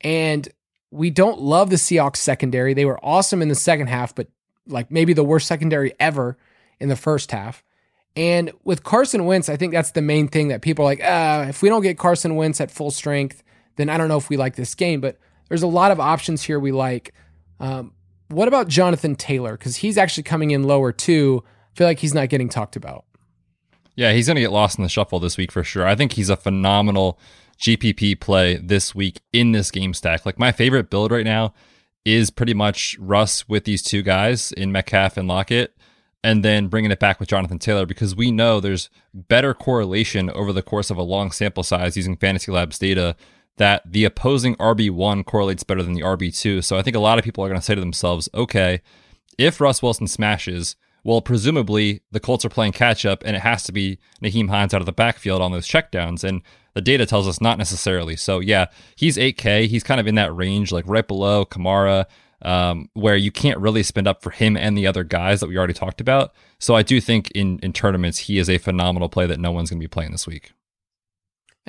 [0.00, 0.48] And
[0.90, 2.74] we don't love the Seahawks secondary.
[2.74, 4.28] They were awesome in the second half, but
[4.66, 6.36] like maybe the worst secondary ever
[6.78, 7.62] in the first half.
[8.16, 11.42] And with Carson Wentz, I think that's the main thing that people are like, ah,
[11.42, 13.42] if we don't get Carson Wentz at full strength,
[13.80, 15.00] then I don't know if we like this game.
[15.00, 15.18] But
[15.48, 17.14] there's a lot of options here we like.
[17.58, 17.92] Um,
[18.28, 19.56] what about Jonathan Taylor?
[19.56, 21.42] Because he's actually coming in lower too.
[21.74, 23.04] I feel like he's not getting talked about.
[23.96, 25.86] Yeah, he's going to get lost in the shuffle this week for sure.
[25.86, 27.18] I think he's a phenomenal
[27.60, 30.24] GPP play this week in this game stack.
[30.24, 31.52] Like my favorite build right now
[32.04, 35.76] is pretty much Russ with these two guys in Metcalf and Lockett,
[36.24, 40.52] and then bringing it back with Jonathan Taylor because we know there's better correlation over
[40.52, 43.16] the course of a long sample size using Fantasy Labs data
[43.60, 46.64] that the opposing RB1 correlates better than the RB2.
[46.64, 48.80] So I think a lot of people are going to say to themselves, okay,
[49.36, 53.62] if Russ Wilson smashes, well, presumably the Colts are playing catch up, and it has
[53.64, 56.24] to be Nyheim Hines out of the backfield on those checkdowns.
[56.24, 56.40] And
[56.72, 58.16] the data tells us not necessarily.
[58.16, 59.66] So, yeah, he's 8K.
[59.66, 62.06] He's kind of in that range, like right below Kamara,
[62.40, 65.58] um, where you can't really spend up for him and the other guys that we
[65.58, 66.32] already talked about.
[66.58, 69.68] So, I do think in, in tournaments, he is a phenomenal play that no one's
[69.68, 70.52] going to be playing this week.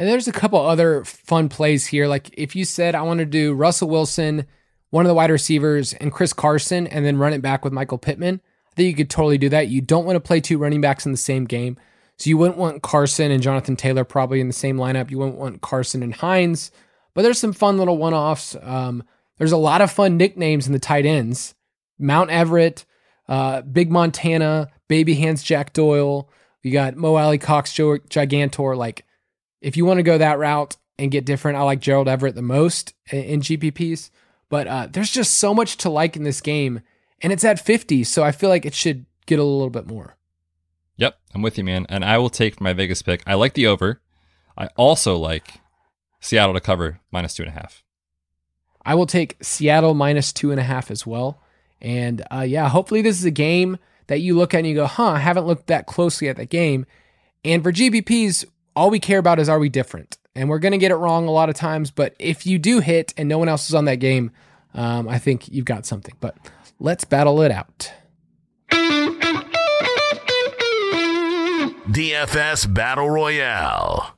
[0.02, 2.08] And there's a couple other fun plays here.
[2.08, 4.48] Like if you said, I want to do Russell Wilson,
[4.90, 8.00] one of the wide receivers, and Chris Carson, and then run it back with Michael
[8.00, 8.42] Pittman
[8.72, 9.68] I think you could totally do that.
[9.68, 11.78] You don't want to play two running backs in the same game.
[12.18, 15.12] So you wouldn't want Carson and Jonathan Taylor probably in the same lineup.
[15.12, 16.72] You wouldn't want Carson and Hines.
[17.14, 18.56] But there's some fun little one offs.
[18.62, 19.04] Um,
[19.38, 21.56] there's a lot of fun nicknames in the tight ends
[22.00, 22.86] Mount Everett,
[23.28, 26.30] uh, Big Montana, Baby Hands Jack Doyle.
[26.64, 28.78] You got Mo Alie-Cox, Gigantor.
[28.78, 29.06] Like,
[29.62, 32.42] if you want to go that route and get different, I like Gerald Everett the
[32.42, 34.10] most in, GPPs.
[34.50, 36.82] But uh, there's just so much to like in this game
[37.22, 40.18] and it's at 50, so I feel like it should get a little bit more.
[40.98, 41.86] Yep, I'm with you, man.
[41.88, 43.24] And I will take my Vegas pick.
[43.26, 44.02] I like the over.
[44.58, 45.62] I also like
[46.20, 47.84] Seattle to cover minus two and a half.
[48.84, 51.42] I will take Seattle minus two and a half as well.
[51.80, 54.88] And uh, yeah, hopefully this is a game that you look at and you go,
[54.88, 56.86] huh, I haven't looked that closely at that game.
[57.44, 58.46] And for GPPs,
[58.76, 60.18] all we care about is are we different?
[60.36, 61.92] And we're going to get it wrong a lot of times.
[61.92, 64.32] But if you do hit and no one else is on that game,
[64.74, 66.16] um, I think you've got something.
[66.20, 66.38] But
[66.84, 67.94] Let's battle it out.
[71.92, 74.18] DFS Battle Royale.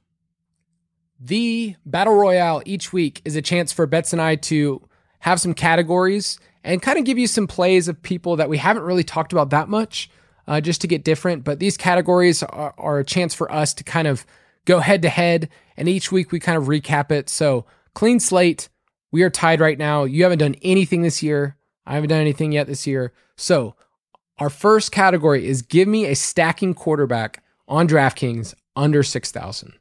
[1.20, 4.82] The Battle Royale each week is a chance for Betts and I to
[5.20, 8.84] have some categories and kind of give you some plays of people that we haven't
[8.84, 10.10] really talked about that much,
[10.48, 11.44] uh, just to get different.
[11.44, 14.26] But these categories are, are a chance for us to kind of
[14.66, 17.30] go head to head, and each week we kind of recap it.
[17.30, 18.70] So, clean slate.
[19.12, 20.04] We are tied right now.
[20.04, 21.58] You haven't done anything this year.
[21.86, 23.14] I haven't done anything yet this year.
[23.38, 23.76] So,
[24.40, 29.74] our first category is give me a stacking quarterback on DraftKings under 6,000.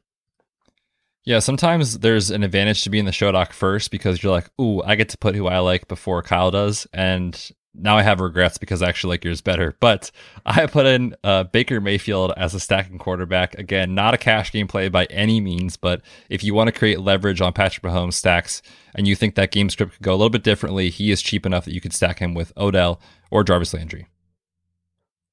[1.25, 4.83] Yeah, sometimes there's an advantage to being the show doc first because you're like, ooh,
[4.83, 6.85] I get to put who I like before Kyle does.
[6.93, 9.75] And now I have regrets because I actually like yours better.
[9.79, 10.11] But
[10.45, 13.55] I put in uh, Baker Mayfield as a stacking quarterback.
[13.55, 16.99] Again, not a cash game play by any means, but if you want to create
[16.99, 18.61] leverage on Patrick Mahomes stacks
[18.93, 21.45] and you think that game script could go a little bit differently, he is cheap
[21.45, 23.01] enough that you could stack him with Odell
[23.31, 24.07] or Jarvis Landry.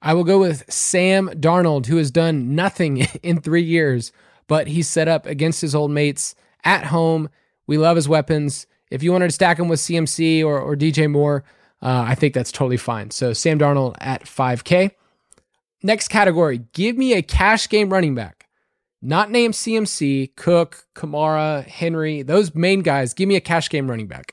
[0.03, 4.13] I will go with Sam Darnold, who has done nothing in three years,
[4.47, 6.35] but he's set up against his old mates
[6.65, 7.29] at home.
[7.67, 8.67] We love his weapons.
[8.91, 11.45] If you wanted to stack him with CMC or, or DJ Moore,
[11.83, 13.11] uh, I think that's totally fine.
[13.11, 14.93] So Sam Darnold at 5K.
[15.83, 18.49] Next category give me a cash game running back.
[19.03, 23.15] Not named CMC, Cook, Kamara, Henry, those main guys.
[23.15, 24.33] Give me a cash game running back.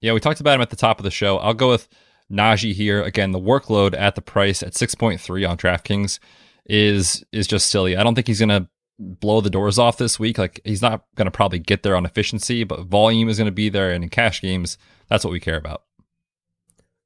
[0.00, 1.36] Yeah, we talked about him at the top of the show.
[1.38, 1.88] I'll go with
[2.32, 3.02] Najee here.
[3.02, 6.18] Again, the workload at the price at 6.3 on DraftKings
[6.66, 7.94] is is just silly.
[7.96, 10.38] I don't think he's going to blow the doors off this week.
[10.38, 13.52] Like he's not going to probably get there on efficiency, but volume is going to
[13.52, 15.82] be there and in cash games, that's what we care about.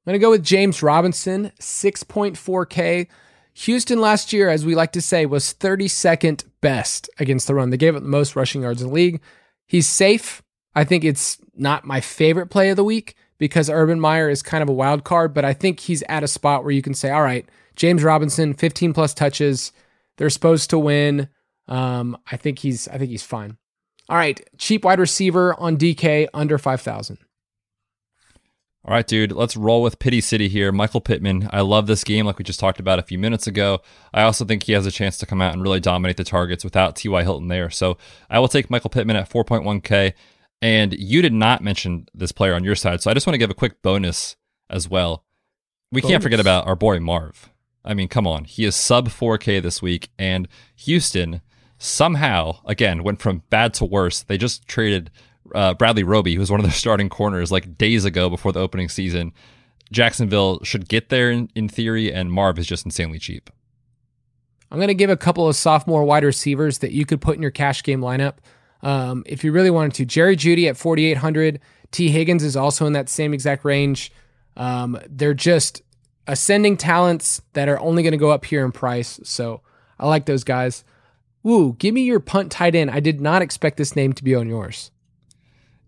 [0.05, 3.07] I'm going to go with James Robinson, 6.4K.
[3.53, 7.69] Houston last year, as we like to say, was 32nd best against the run.
[7.69, 9.21] They gave up the most rushing yards in the league.
[9.67, 10.41] He's safe.
[10.73, 14.63] I think it's not my favorite play of the week because Urban Meyer is kind
[14.63, 17.09] of a wild card, but I think he's at a spot where you can say,
[17.09, 19.71] all right, James Robinson, 15 plus touches.
[20.17, 21.29] They're supposed to win.
[21.67, 23.57] Um, I think he's I think he's fine.
[24.09, 27.19] All right, cheap wide receiver on DK under 5,000.
[28.85, 30.71] All right, dude, let's roll with Pity City here.
[30.71, 31.49] Michael Pittman.
[31.51, 33.81] I love this game, like we just talked about a few minutes ago.
[34.13, 36.63] I also think he has a chance to come out and really dominate the targets
[36.63, 37.23] without T.Y.
[37.23, 37.69] Hilton there.
[37.69, 37.97] So
[38.29, 40.13] I will take Michael Pittman at 4.1K.
[40.61, 43.01] And you did not mention this player on your side.
[43.01, 44.37] So I just want to give a quick bonus
[44.69, 45.25] as well.
[45.91, 46.13] We bonus.
[46.13, 47.49] can't forget about our boy Marv.
[47.83, 48.45] I mean, come on.
[48.45, 50.09] He is sub 4K this week.
[50.17, 51.41] And Houston
[51.77, 54.23] somehow, again, went from bad to worse.
[54.23, 55.11] They just traded
[55.55, 58.59] uh, Bradley Roby, who was one of their starting corners like days ago before the
[58.59, 59.33] opening season.
[59.91, 63.49] Jacksonville should get there in, in theory, and Marv is just insanely cheap.
[64.71, 67.41] I'm going to give a couple of sophomore wide receivers that you could put in
[67.41, 68.35] your cash game lineup.
[68.83, 71.59] Um, if you really wanted to, Jerry Jeudy at 4,800.
[71.91, 74.11] Tee Higgins is also in that same exact range.
[74.55, 75.81] Um, they're just
[76.27, 79.19] ascending talents that are only going to go up here in price.
[79.23, 79.61] So
[79.99, 80.83] I like those guys.
[81.41, 82.91] Woo, give me your punt tight end.
[82.91, 84.91] I did not expect this name to be on yours.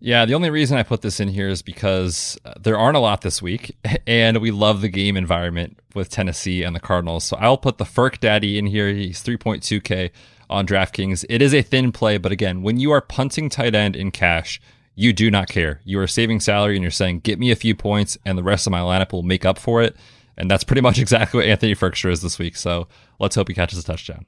[0.04, 3.00] Yeah, the only reason I put this in here is because uh, there aren't a
[3.00, 3.76] lot this week,
[4.06, 7.22] and we love the game environment with Tennessee and the Cardinals.
[7.22, 8.92] So I'll put the Ferk Daddy in here.
[8.92, 10.10] He's 3.2K
[10.50, 11.24] on DraftKings.
[11.30, 14.60] It is a thin play, but again, when you are punting tight end in cash,
[14.96, 15.80] you do not care.
[15.84, 18.66] You are saving salary and you're saying, get me a few points, and the rest
[18.66, 19.94] of my lineup will make up for it.
[20.36, 22.56] And that's pretty much exactly what Anthony Firkser is this week.
[22.56, 22.88] So
[23.20, 24.26] let's hope he catches a touchdown.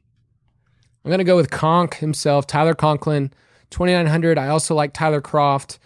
[1.04, 3.32] I'm going to go with Conk himself, Tyler Conklin.
[3.74, 4.38] 2900.
[4.38, 5.78] I also like Tyler Kroft.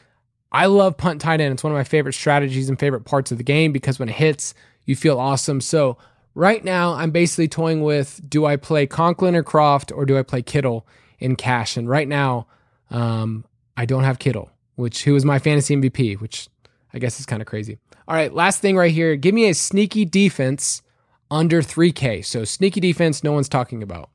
[0.52, 1.54] I love punt tight end.
[1.54, 4.14] It's one of my favorite strategies and favorite parts of the game because when it
[4.14, 4.52] hits,
[4.84, 5.62] you feel awesome.
[5.62, 5.96] So
[6.34, 10.22] right now, I'm basically toying with do I play Conklin or Croft or do I
[10.22, 10.86] play Kittle
[11.18, 11.78] in cash?
[11.78, 12.46] And right now,
[12.90, 13.44] um,
[13.76, 16.48] I don't have Kittle, which who was my fantasy MVP, which
[16.92, 17.78] I guess is kind of crazy.
[18.06, 19.16] All right, last thing right here.
[19.16, 20.82] Give me a sneaky defense
[21.30, 22.24] under 3K.
[22.24, 24.10] So sneaky defense, no one's talking about.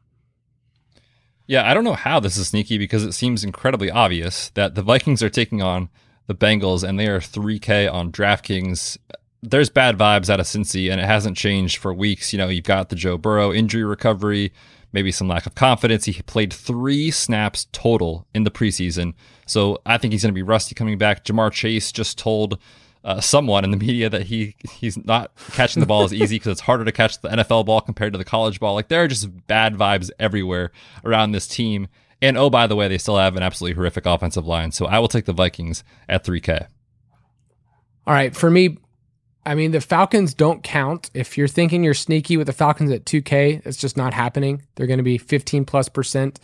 [1.46, 4.82] Yeah, I don't know how this is sneaky because it seems incredibly obvious that the
[4.82, 5.90] Vikings are taking on
[6.28, 8.98] the Bengals and they are 3K on DraftKings.
[9.42, 12.32] There's bad vibes out of Cincy and it hasn't changed for weeks.
[12.32, 14.54] You know, you've got the Joe Burrow injury recovery,
[14.94, 16.06] maybe some lack of confidence.
[16.06, 19.14] He played three snaps total in the preseason.
[19.46, 21.26] So I think he's going to be rusty coming back.
[21.26, 22.58] Jamar Chase just told
[23.04, 26.54] uh, someone in the media that he he's not catching the ball as easy because
[26.54, 28.76] it's harder to catch the NFL ball compared to the college ball.
[28.76, 30.72] Like there are just bad vibes everywhere
[31.04, 31.88] around this team.
[32.22, 34.72] And oh, by the way, they still have an absolutely horrific offensive line.
[34.72, 36.68] So I will take the Vikings at 3K.
[38.08, 38.34] All right.
[38.34, 38.78] For me,
[39.46, 41.12] I mean, the Falcons don't count.
[41.14, 44.62] If you're thinking you're sneaky with the Falcons at 2K, it's just not happening.
[44.76, 46.40] They're going to be 15 plus percent.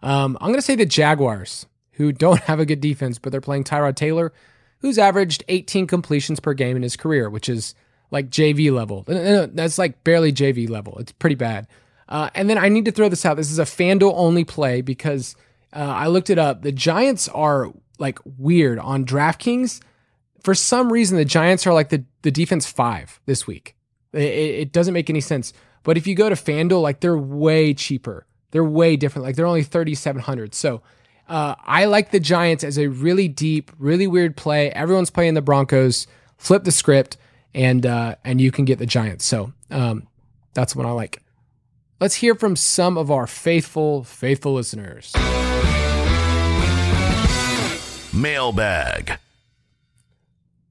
[0.00, 3.40] Um, I'm going to say the Jaguars, who don't have a good defense, but they're
[3.40, 4.32] playing Tyrod Taylor
[4.80, 7.74] who's averaged 18 completions per game in his career, which is
[8.10, 9.04] like JV level.
[9.06, 10.96] That's like barely JV level.
[10.98, 11.66] It's pretty bad.
[12.08, 13.36] Uh, and then I need to throw this out.
[13.36, 15.34] This is a FanDuel only play because
[15.72, 16.62] uh, I looked it up.
[16.62, 19.80] The Giants are like weird on DraftKings.
[20.42, 23.74] For some reason, the Giants are like the, the defense five this week.
[24.12, 25.52] It, it doesn't make any sense.
[25.82, 28.26] But if you go to FanDuel, like they're way cheaper.
[28.52, 29.24] They're way different.
[29.24, 30.54] Like they're only 3,700.
[30.54, 30.82] So
[31.28, 34.70] uh, I like the Giants as a really deep, really weird play.
[34.70, 36.06] Everyone's playing the Broncos.
[36.38, 37.16] Flip the script,
[37.54, 39.24] and uh, and you can get the Giants.
[39.24, 40.06] So um,
[40.52, 41.22] that's what I like.
[41.98, 45.14] Let's hear from some of our faithful, faithful listeners.
[48.12, 49.18] Mailbag.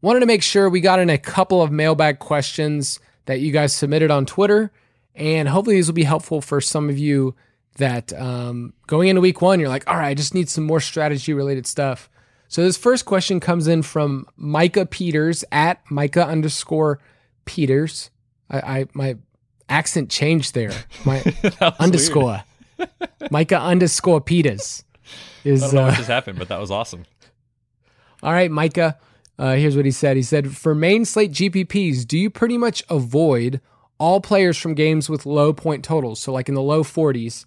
[0.02, 3.74] wanted to make sure we got in a couple of mailbag questions that you guys
[3.74, 4.72] submitted on Twitter.
[5.16, 7.36] And hopefully these will be helpful for some of you
[7.76, 10.80] that um, going into week one, you're like, all right, I just need some more
[10.80, 12.10] strategy related stuff.
[12.48, 17.00] So this first question comes in from Micah Peters at Micah underscore
[17.46, 18.12] Peters.
[18.50, 19.18] I, I my
[19.68, 20.72] accent changed there.
[21.06, 21.24] My
[21.80, 22.44] underscore.
[23.32, 24.84] Micah underscore Peters
[25.44, 25.64] is.
[25.64, 27.06] I don't know uh, what just happened, but that was awesome.
[28.22, 28.98] All right, Micah.
[29.38, 30.16] Uh, here's what he said.
[30.16, 33.60] He said, for main slate GPPs, do you pretty much avoid
[33.98, 37.46] all players from games with low point totals, so like in the low 40s,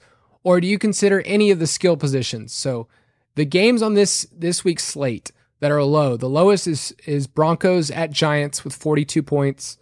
[0.48, 2.54] or do you consider any of the skill positions?
[2.54, 2.88] So
[3.34, 5.30] the games on this this week's slate
[5.60, 9.76] that are low, the lowest is is Broncos at Giants with 42 points.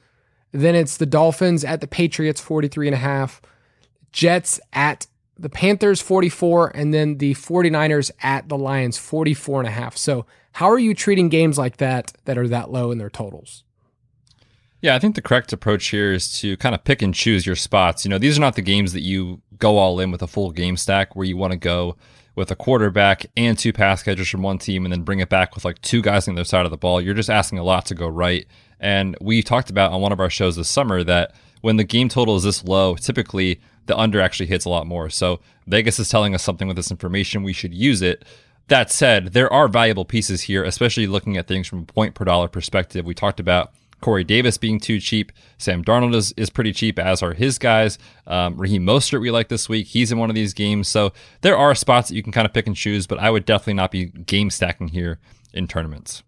[0.50, 3.40] Then it's the Dolphins at the Patriots 43 and a half,
[4.10, 5.06] Jets at
[5.38, 9.96] the Panthers 44 and then the 49ers at the Lions 44 and a half.
[9.96, 13.62] So, how are you treating games like that that are that low in their totals?
[14.82, 17.56] Yeah, I think the correct approach here is to kind of pick and choose your
[17.56, 18.04] spots.
[18.04, 20.50] You know, these are not the games that you go all in with a full
[20.50, 21.96] game stack where you want to go
[22.34, 25.54] with a quarterback and two pass catchers from one team and then bring it back
[25.54, 27.00] with like two guys on the other side of the ball.
[27.00, 28.46] You're just asking a lot to go right.
[28.78, 32.10] And we talked about on one of our shows this summer that when the game
[32.10, 35.08] total is this low, typically the under actually hits a lot more.
[35.08, 37.42] So Vegas is telling us something with this information.
[37.42, 38.24] We should use it.
[38.68, 42.24] That said, there are valuable pieces here, especially looking at things from a point per
[42.24, 43.06] dollar perspective.
[43.06, 43.72] We talked about
[44.06, 45.32] Corey Davis being too cheap.
[45.58, 47.98] Sam Darnold is, is pretty cheap, as are his guys.
[48.28, 49.88] Um, Raheem Mostert, we like this week.
[49.88, 50.86] He's in one of these games.
[50.86, 53.44] So there are spots that you can kind of pick and choose, but I would
[53.44, 55.18] definitely not be game stacking here
[55.52, 56.22] in tournaments.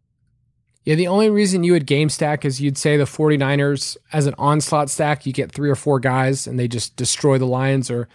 [0.82, 4.34] Yeah, the only reason you would game stack is you'd say the 49ers as an
[4.38, 8.08] onslaught stack, you get three or four guys and they just destroy the Lions, or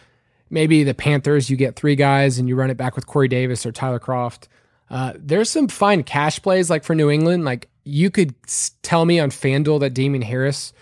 [0.49, 3.65] maybe the Panthers, you get three guys and you run it back with Corey Davis
[3.65, 4.49] or Tyler Kroft.
[4.89, 7.45] Uh, there's some fine cash plays like for New England.
[7.45, 8.33] Like you could
[8.81, 10.73] tell me on FanDuel that Damien Harris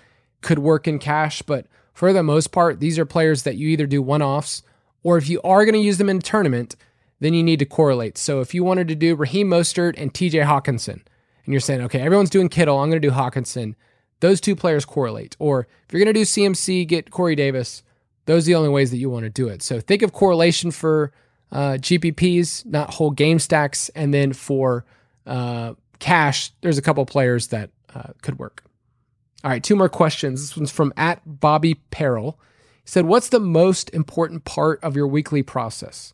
[0.41, 3.86] could work in cash, but for the most part, these are players that you either
[3.86, 4.64] do one offs
[5.04, 6.76] or if you are going to use them in a tournament,
[7.20, 8.18] then you need to correlate.
[8.18, 11.02] So if you wanted to do Raheem Mostert and TJ Hockenson,
[11.45, 13.76] and you're saying, okay, everyone's doing Kittle, I'm going to do Hawkinson,
[14.20, 15.36] Those two players correlate.
[15.39, 17.84] Or if you're going to do CMC, get Corey Davis.
[18.26, 19.64] Those are the only ways that you want to do it.
[19.64, 21.12] So think of correlation for
[21.52, 24.86] uh, GPPs, not whole game stacks, and then for
[25.26, 28.66] uh, cash, there's a couple players that uh, could work.
[29.45, 30.41] All right, two more questions.
[30.41, 32.38] This one's from at Bobby Peril.
[32.84, 36.14] He said, "What's the most important part of your weekly process?"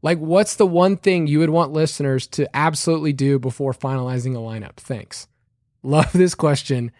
[0.00, 4.38] Like, what's the one thing you would want listeners to absolutely do before finalizing a
[4.38, 4.76] lineup?
[4.76, 5.26] Thanks.
[5.82, 6.92] Love this question.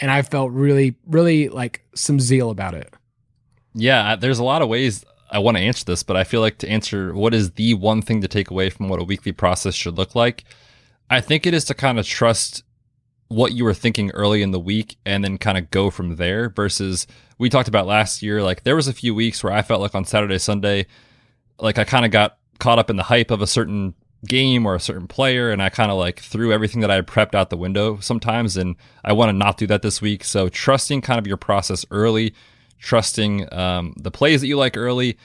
[0.00, 2.92] And I felt really, really like some zeal about it.
[3.74, 6.58] Yeah, there's a lot of ways I want to answer this, but I feel like
[6.58, 9.74] to answer what is the one thing to take away from what a weekly process
[9.74, 10.44] should look like,
[11.12, 12.64] I think it is to kind of trust
[13.28, 16.48] what you were thinking early in the week and then kind of go from there
[16.48, 17.06] versus
[17.38, 18.42] we talked about last year.
[18.42, 20.86] Like, there was a few weeks where I felt like on Saturday, Sunday,
[21.58, 23.92] like I kind of got caught up in the hype of a certain
[24.26, 27.06] game or a certain player and I kind of like threw everything that I had
[27.06, 30.24] prepped out the window sometimes and I want to not do that this week.
[30.24, 32.32] So trusting kind of your process early,
[32.78, 35.18] trusting um, the plays that you like early.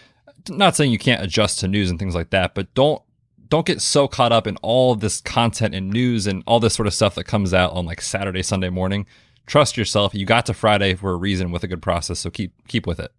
[0.49, 3.01] Not saying you can't adjust to news and things like that, but don't
[3.49, 6.87] don't get so caught up in all this content and news and all this sort
[6.87, 9.05] of stuff that comes out on like Saturday, Sunday morning.
[9.45, 10.13] Trust yourself.
[10.13, 12.99] You got to Friday for a reason with a good process, so keep keep with
[12.99, 13.11] it.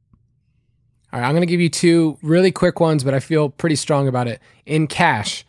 [1.12, 3.76] All right, I'm going to give you two really quick ones, but I feel pretty
[3.76, 4.42] strong about it.
[4.66, 5.46] In cash,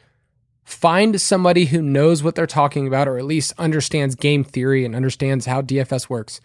[0.64, 4.96] find somebody who knows what they're talking about or at least understands game theory and
[4.96, 6.40] understands how DFS works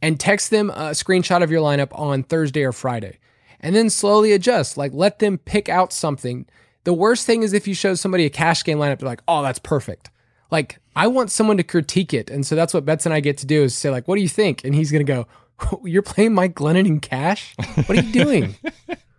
[0.00, 3.18] and text them a screenshot of your lineup on Thursday or Friday.
[3.60, 6.46] And then slowly adjust, like let them pick out something.
[6.84, 9.42] The worst thing is if you show somebody a cash game lineup, they're like, oh,
[9.42, 10.10] that's perfect.
[10.50, 12.28] Like, I want someone to critique it.
[12.28, 14.22] And so that's what Betts and I get to do is say, like, what do
[14.22, 14.64] you think?
[14.64, 15.26] And he's going to go,
[15.84, 17.54] You're playing Mike Glennon in cash?
[17.86, 18.56] What are you doing?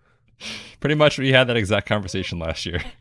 [0.79, 2.81] Pretty much we had that exact conversation last year.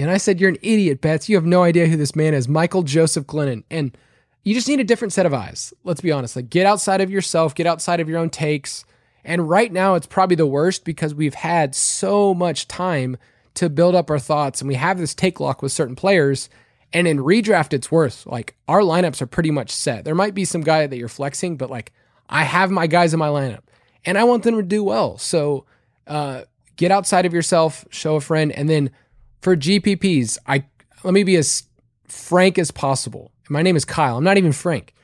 [0.00, 1.28] And I said, You're an idiot, Betts.
[1.28, 3.64] You have no idea who this man is, Michael Joseph Glennon.
[3.68, 3.98] And
[4.44, 5.74] you just need a different set of eyes.
[5.82, 6.36] Let's be honest.
[6.36, 8.84] Like, get outside of yourself, get outside of your own takes.
[9.24, 13.16] And right now, it's probably the worst because we've had so much time
[13.58, 16.48] to build up our thoughts and we have this take lock with certain players.
[16.92, 18.24] And in redraft, it's worse.
[18.24, 20.04] Like, our lineups are pretty much set.
[20.04, 21.92] There might be some guy that you're flexing, but like,
[22.30, 23.62] I have my guys in my lineup
[24.04, 25.18] and I want them to do well.
[25.18, 25.66] So
[26.06, 26.42] uh,
[26.76, 28.90] get outside of yourself, show a friend, and then
[29.40, 30.64] for GPPs, I
[31.02, 31.64] let me be as
[32.06, 33.32] frank as possible.
[33.48, 34.18] My name is Kyle.
[34.18, 34.94] I'm not even Frank.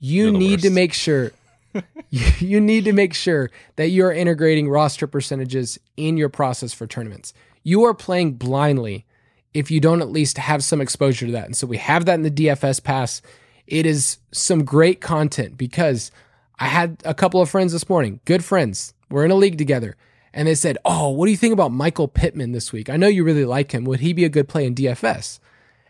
[0.00, 0.64] You need worst.
[0.64, 1.32] to make sure
[2.10, 6.86] you need to make sure that you are integrating roster percentages in your process for
[6.86, 7.32] tournaments.
[7.62, 9.06] You are playing blindly
[9.52, 11.46] if you don't at least have some exposure to that.
[11.46, 13.20] And so we have that in the DFS pass.
[13.66, 16.10] It is some great content because
[16.58, 18.94] I had a couple of friends this morning, good friends.
[19.10, 19.96] We're in a league together.
[20.32, 22.88] And they said, Oh, what do you think about Michael Pittman this week?
[22.88, 23.84] I know you really like him.
[23.84, 25.40] Would he be a good play in DFS?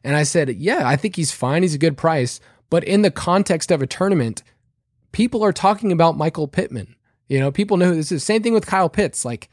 [0.02, 1.62] And I said, Yeah, I think he's fine.
[1.62, 2.40] He's a good price.
[2.70, 4.42] But in the context of a tournament,
[5.12, 6.94] people are talking about Michael Pittman.
[7.28, 8.24] You know, people know who this is.
[8.24, 9.24] Same thing with Kyle Pitts.
[9.24, 9.50] Like,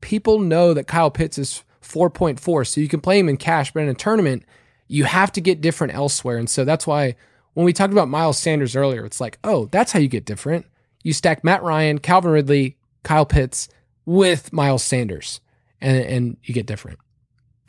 [0.00, 2.66] people know that Kyle Pitts is 4.4.
[2.66, 4.44] So you can play him in cash, but in a tournament,
[4.86, 6.38] you have to get different elsewhere.
[6.38, 7.16] And so that's why
[7.54, 10.66] when we talked about Miles Sanders earlier, it's like, oh, that's how you get different.
[11.02, 13.68] You stack Matt Ryan, Calvin Ridley, Kyle Pitts
[14.04, 15.40] with Miles Sanders,
[15.80, 16.98] and, and you get different.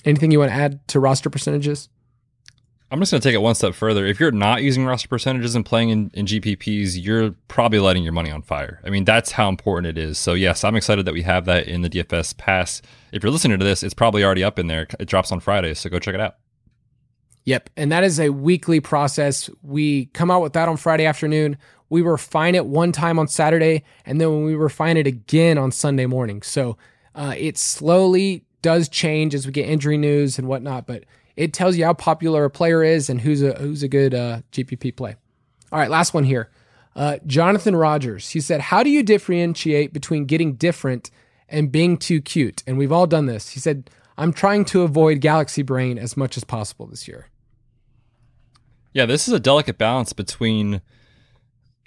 [0.05, 1.89] Anything you want to add to roster percentages?
[2.91, 4.05] I'm just going to take it one step further.
[4.05, 8.13] If you're not using roster percentages and playing in, in GPPs, you're probably letting your
[8.13, 8.81] money on fire.
[8.83, 10.17] I mean, that's how important it is.
[10.17, 12.81] So, yes, I'm excited that we have that in the DFS pass.
[13.11, 14.87] If you're listening to this, it's probably already up in there.
[14.99, 16.37] It drops on Friday, so go check it out.
[17.45, 17.69] Yep.
[17.77, 19.51] And that is a weekly process.
[19.61, 21.57] We come out with that on Friday afternoon.
[21.89, 26.07] We refine it one time on Saturday, and then we refine it again on Sunday
[26.07, 26.41] morning.
[26.41, 26.77] So
[27.13, 31.05] uh, it slowly does change as we get injury news and whatnot, but
[31.39, 34.41] it tells you how popular a player is and who's a who's a good uh,
[34.51, 35.15] GPP play.
[35.71, 36.49] All right, last one here.
[36.97, 38.31] Uh, Jonathan Rogers.
[38.31, 41.09] He said, "How do you differentiate between getting different
[41.47, 43.51] and being too cute?" And we've all done this.
[43.51, 47.29] He said, "I'm trying to avoid galaxy brain as much as possible this year."
[48.91, 50.81] Yeah, this is a delicate balance between,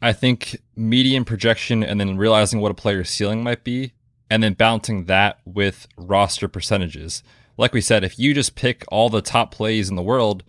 [0.01, 3.93] I think, median projection and then realizing what a player's ceiling might be,
[4.31, 7.23] and then balancing that with roster percentages
[7.57, 10.43] like we said, if you just pick all the top plays in the world,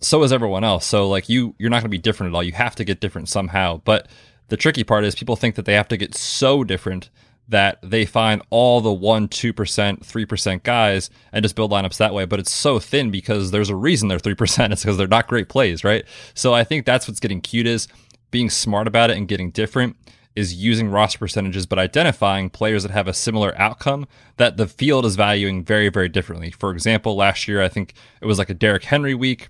[0.00, 0.86] so is everyone else.
[0.86, 2.42] So like you, you're not going to be different at all.
[2.42, 3.82] You have to get different somehow.
[3.84, 4.08] But
[4.48, 7.10] the tricky part is people think that they have to get so different
[7.48, 11.98] that they find all the one, two percent, three percent guys and just build lineups
[11.98, 12.24] that way.
[12.24, 14.72] But it's so thin because there's a reason they're three percent.
[14.72, 16.04] It's because they're not great plays, right?
[16.34, 17.88] So I think that's what's getting cute is
[18.30, 19.96] being smart about it and getting different
[20.36, 24.06] is using roster percentages, but identifying players that have a similar outcome
[24.36, 26.50] that the field is valuing very, very differently.
[26.50, 29.48] For example, last year, I think it was like a Derrick Henry week.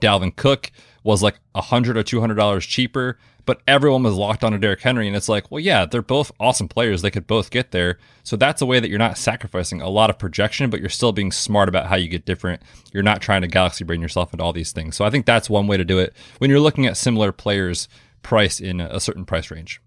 [0.00, 0.70] Dalvin Cook
[1.04, 4.58] was like a hundred or two hundred dollars cheaper, but everyone was locked on to
[4.58, 7.70] Derrick Henry, and it's like, well, yeah, they're both awesome players; they could both get
[7.70, 7.98] there.
[8.24, 11.12] So that's a way that you're not sacrificing a lot of projection, but you're still
[11.12, 12.62] being smart about how you get different.
[12.92, 14.96] You're not trying to galaxy brain yourself into all these things.
[14.96, 17.88] So I think that's one way to do it when you're looking at similar players
[18.22, 19.80] priced in a certain price range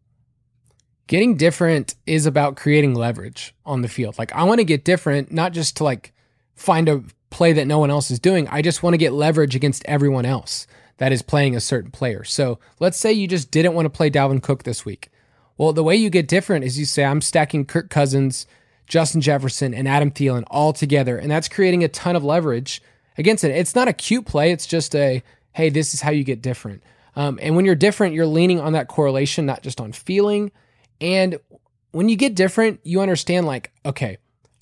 [1.12, 4.18] getting different is about creating leverage on the field.
[4.18, 6.14] Like I want to get different, not just to like
[6.56, 8.48] find a play that no one else is doing.
[8.48, 10.68] I just want to get leverage against everyone else
[11.00, 12.24] that is playing a certain player.
[12.24, 15.10] So let's say you just didn't want to play Dalvin Cook this week.
[15.58, 18.48] Well, the way you get different is you say, I'm stacking Kirk Cousins,
[18.88, 21.18] Justin Jefferson, and Adam Thielen all together.
[21.18, 22.82] And that's creating a ton of leverage
[23.18, 23.52] against it.
[23.52, 24.54] It's not a cute play.
[24.54, 26.82] It's just a, hey, this is how you get different.
[27.18, 30.54] Um, and when you're different, you're leaning on that correlation, not just on feeling,
[31.02, 31.40] and
[31.92, 34.18] when you get different, you understand like, okay,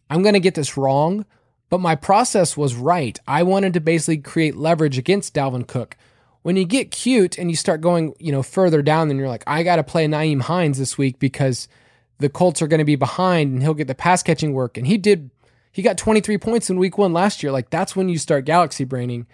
[0.09, 1.25] I'm going to get this wrong,
[1.69, 3.19] but my process was right.
[3.27, 5.95] I wanted to basically create leverage against Dalvin Cook.
[6.41, 9.43] When you get cute and you start going, you know, further down, then you're like,
[9.45, 11.67] I got to play Nyheim Hines this week because
[12.17, 14.77] the Colts are going to be behind and he'll get the pass catching work.
[14.77, 15.29] And he did,
[15.71, 17.51] he got 23 points in week one last year.
[17.51, 19.27] Like that's when you start galaxy braining.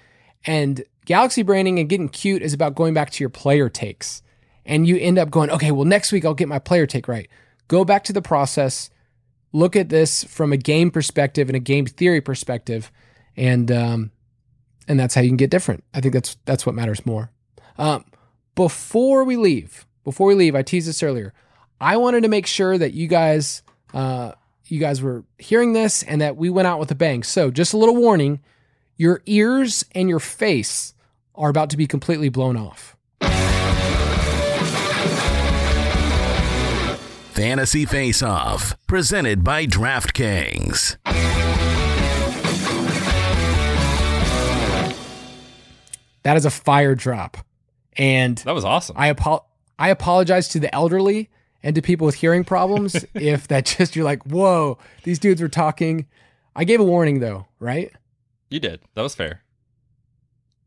[0.46, 4.24] And galaxy braining and getting cute is about going back to your player takes
[4.66, 7.30] and you end up going, okay, well, next week I'll get my player take right.
[7.68, 8.90] Go back to the process,
[9.54, 12.92] look at this from a game perspective and a game theory perspective,
[13.36, 14.12] and um,
[14.88, 15.84] and that's how you can get different.
[15.94, 17.32] I think that's that's what matters more.
[17.78, 18.06] Um,
[18.54, 21.34] before we leave, before we leave, I teased this earlier.
[21.82, 23.64] I wanted to make sure that you guys,
[23.94, 24.34] uh,
[24.68, 27.24] you guys were hearing this and that we went out with a bang.
[27.24, 28.42] So, just a little warning:
[28.96, 30.94] your ears and your face
[31.34, 32.95] are about to be completely blown off.
[37.36, 40.96] Fantasy Face Off, presented by DraftKings.
[46.24, 47.36] That is a fire drop.
[47.98, 48.96] And that was awesome.
[48.98, 49.44] I apo-
[49.78, 51.30] I apologize to the elderly
[51.62, 55.50] and to people with hearing problems if that just you're like, whoa, these dudes were
[55.50, 56.08] talking.
[56.56, 57.92] I gave a warning though, right?
[58.50, 58.80] You did.
[58.94, 59.42] That was fair.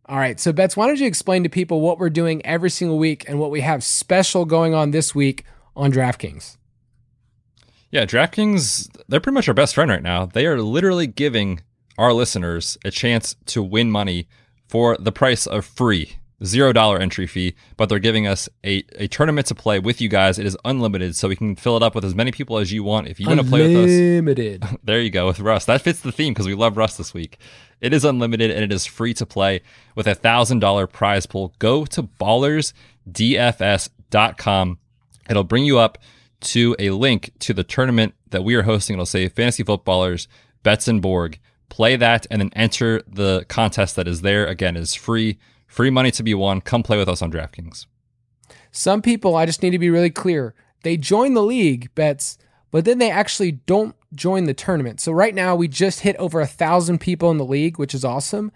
[0.05, 0.39] All right.
[0.39, 3.39] So, Betts, why don't you explain to people what we're doing every single week and
[3.39, 5.47] what we have special going on this week
[5.79, 6.57] on DraftKings?
[7.91, 10.27] Yeah, DraftKings, they're pretty much our best friend right now.
[10.27, 11.63] They are literally giving
[11.97, 14.29] our listeners a chance to win money
[14.69, 16.17] for the price of free.
[16.45, 20.09] zero dollar entry fee, but they're giving us a, a tournament to play with you
[20.09, 20.39] guys.
[20.39, 22.85] It is unlimited, so we can fill it up with as many people as you
[22.85, 23.09] want.
[23.09, 24.65] If you want to play with us, Unlimited.
[24.85, 25.67] there you go with Rust.
[25.67, 27.39] That fits the theme because we love Rust this week.
[27.81, 29.63] It is unlimited and it is free to play
[29.97, 31.53] with a thousand dollar prize pool.
[31.59, 34.79] Go to ballersdfs.com.
[35.29, 35.99] It'll bring you up
[36.41, 38.95] to a link to the tournament that we are hosting.
[38.95, 40.29] It'll say Fantasy Footballers
[40.65, 41.39] Betzenborg.
[41.69, 44.47] Play that and then enter the contest that is there.
[44.47, 46.61] Again, is free, free money to be won.
[46.61, 47.87] Come play with us on DraftKings.
[48.71, 50.55] Some people, I just need to be really clear.
[50.83, 52.39] They join the league Betts,
[52.71, 55.01] but then they actually don't join the tournament.
[55.01, 58.05] So right now we just hit over a thousand people in the league, which is
[58.05, 58.53] awesome.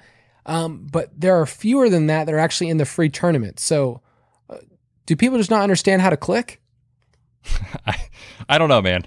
[0.46, 3.60] Um, but there are fewer than that that are actually in the free tournament.
[3.60, 4.00] So
[4.48, 4.58] uh,
[5.06, 6.61] do people just not understand how to click?
[7.86, 7.96] I,
[8.48, 9.06] I don't know, man.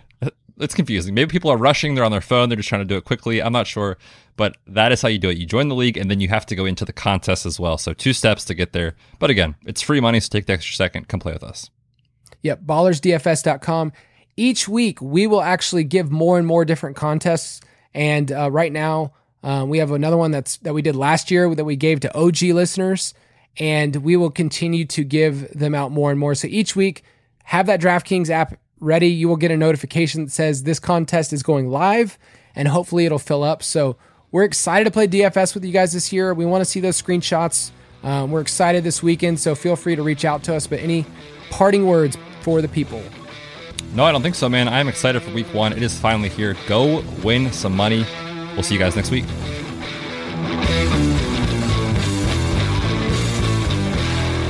[0.57, 1.13] It's confusing.
[1.13, 1.95] Maybe people are rushing.
[1.95, 2.47] They're on their phone.
[2.47, 3.41] They're just trying to do it quickly.
[3.41, 3.97] I'm not sure.
[4.37, 5.37] But that is how you do it.
[5.37, 7.77] You join the league and then you have to go into the contest as well.
[7.77, 8.95] So two steps to get there.
[9.19, 10.19] But again, it's free money.
[10.19, 11.07] So take the extra second.
[11.07, 11.69] Come play with us.
[12.41, 13.91] Yep, ballersdfs.com.
[14.37, 17.61] Each week, we will actually give more and more different contests.
[17.93, 19.13] And uh, right now,
[19.43, 22.17] uh, we have another one that's that we did last year that we gave to
[22.17, 23.13] OG listeners,
[23.57, 26.35] and we will continue to give them out more and more.
[26.35, 27.03] So each week,
[27.45, 29.07] have that DraftKings app ready.
[29.07, 32.17] You will get a notification that says this contest is going live,
[32.55, 33.63] and hopefully it'll fill up.
[33.63, 33.97] So
[34.31, 36.33] we're excited to play DFS with you guys this year.
[36.33, 37.71] We want to see those screenshots.
[38.03, 40.67] Um, we're excited this weekend, so feel free to reach out to us.
[40.67, 41.05] But any
[41.49, 43.01] parting words for the people?
[43.93, 44.67] No, I don't think so, man.
[44.67, 45.71] I'm excited for week one.
[45.71, 46.55] It is finally here.
[46.67, 48.05] Go win some money.
[48.53, 49.25] We'll see you guys next week.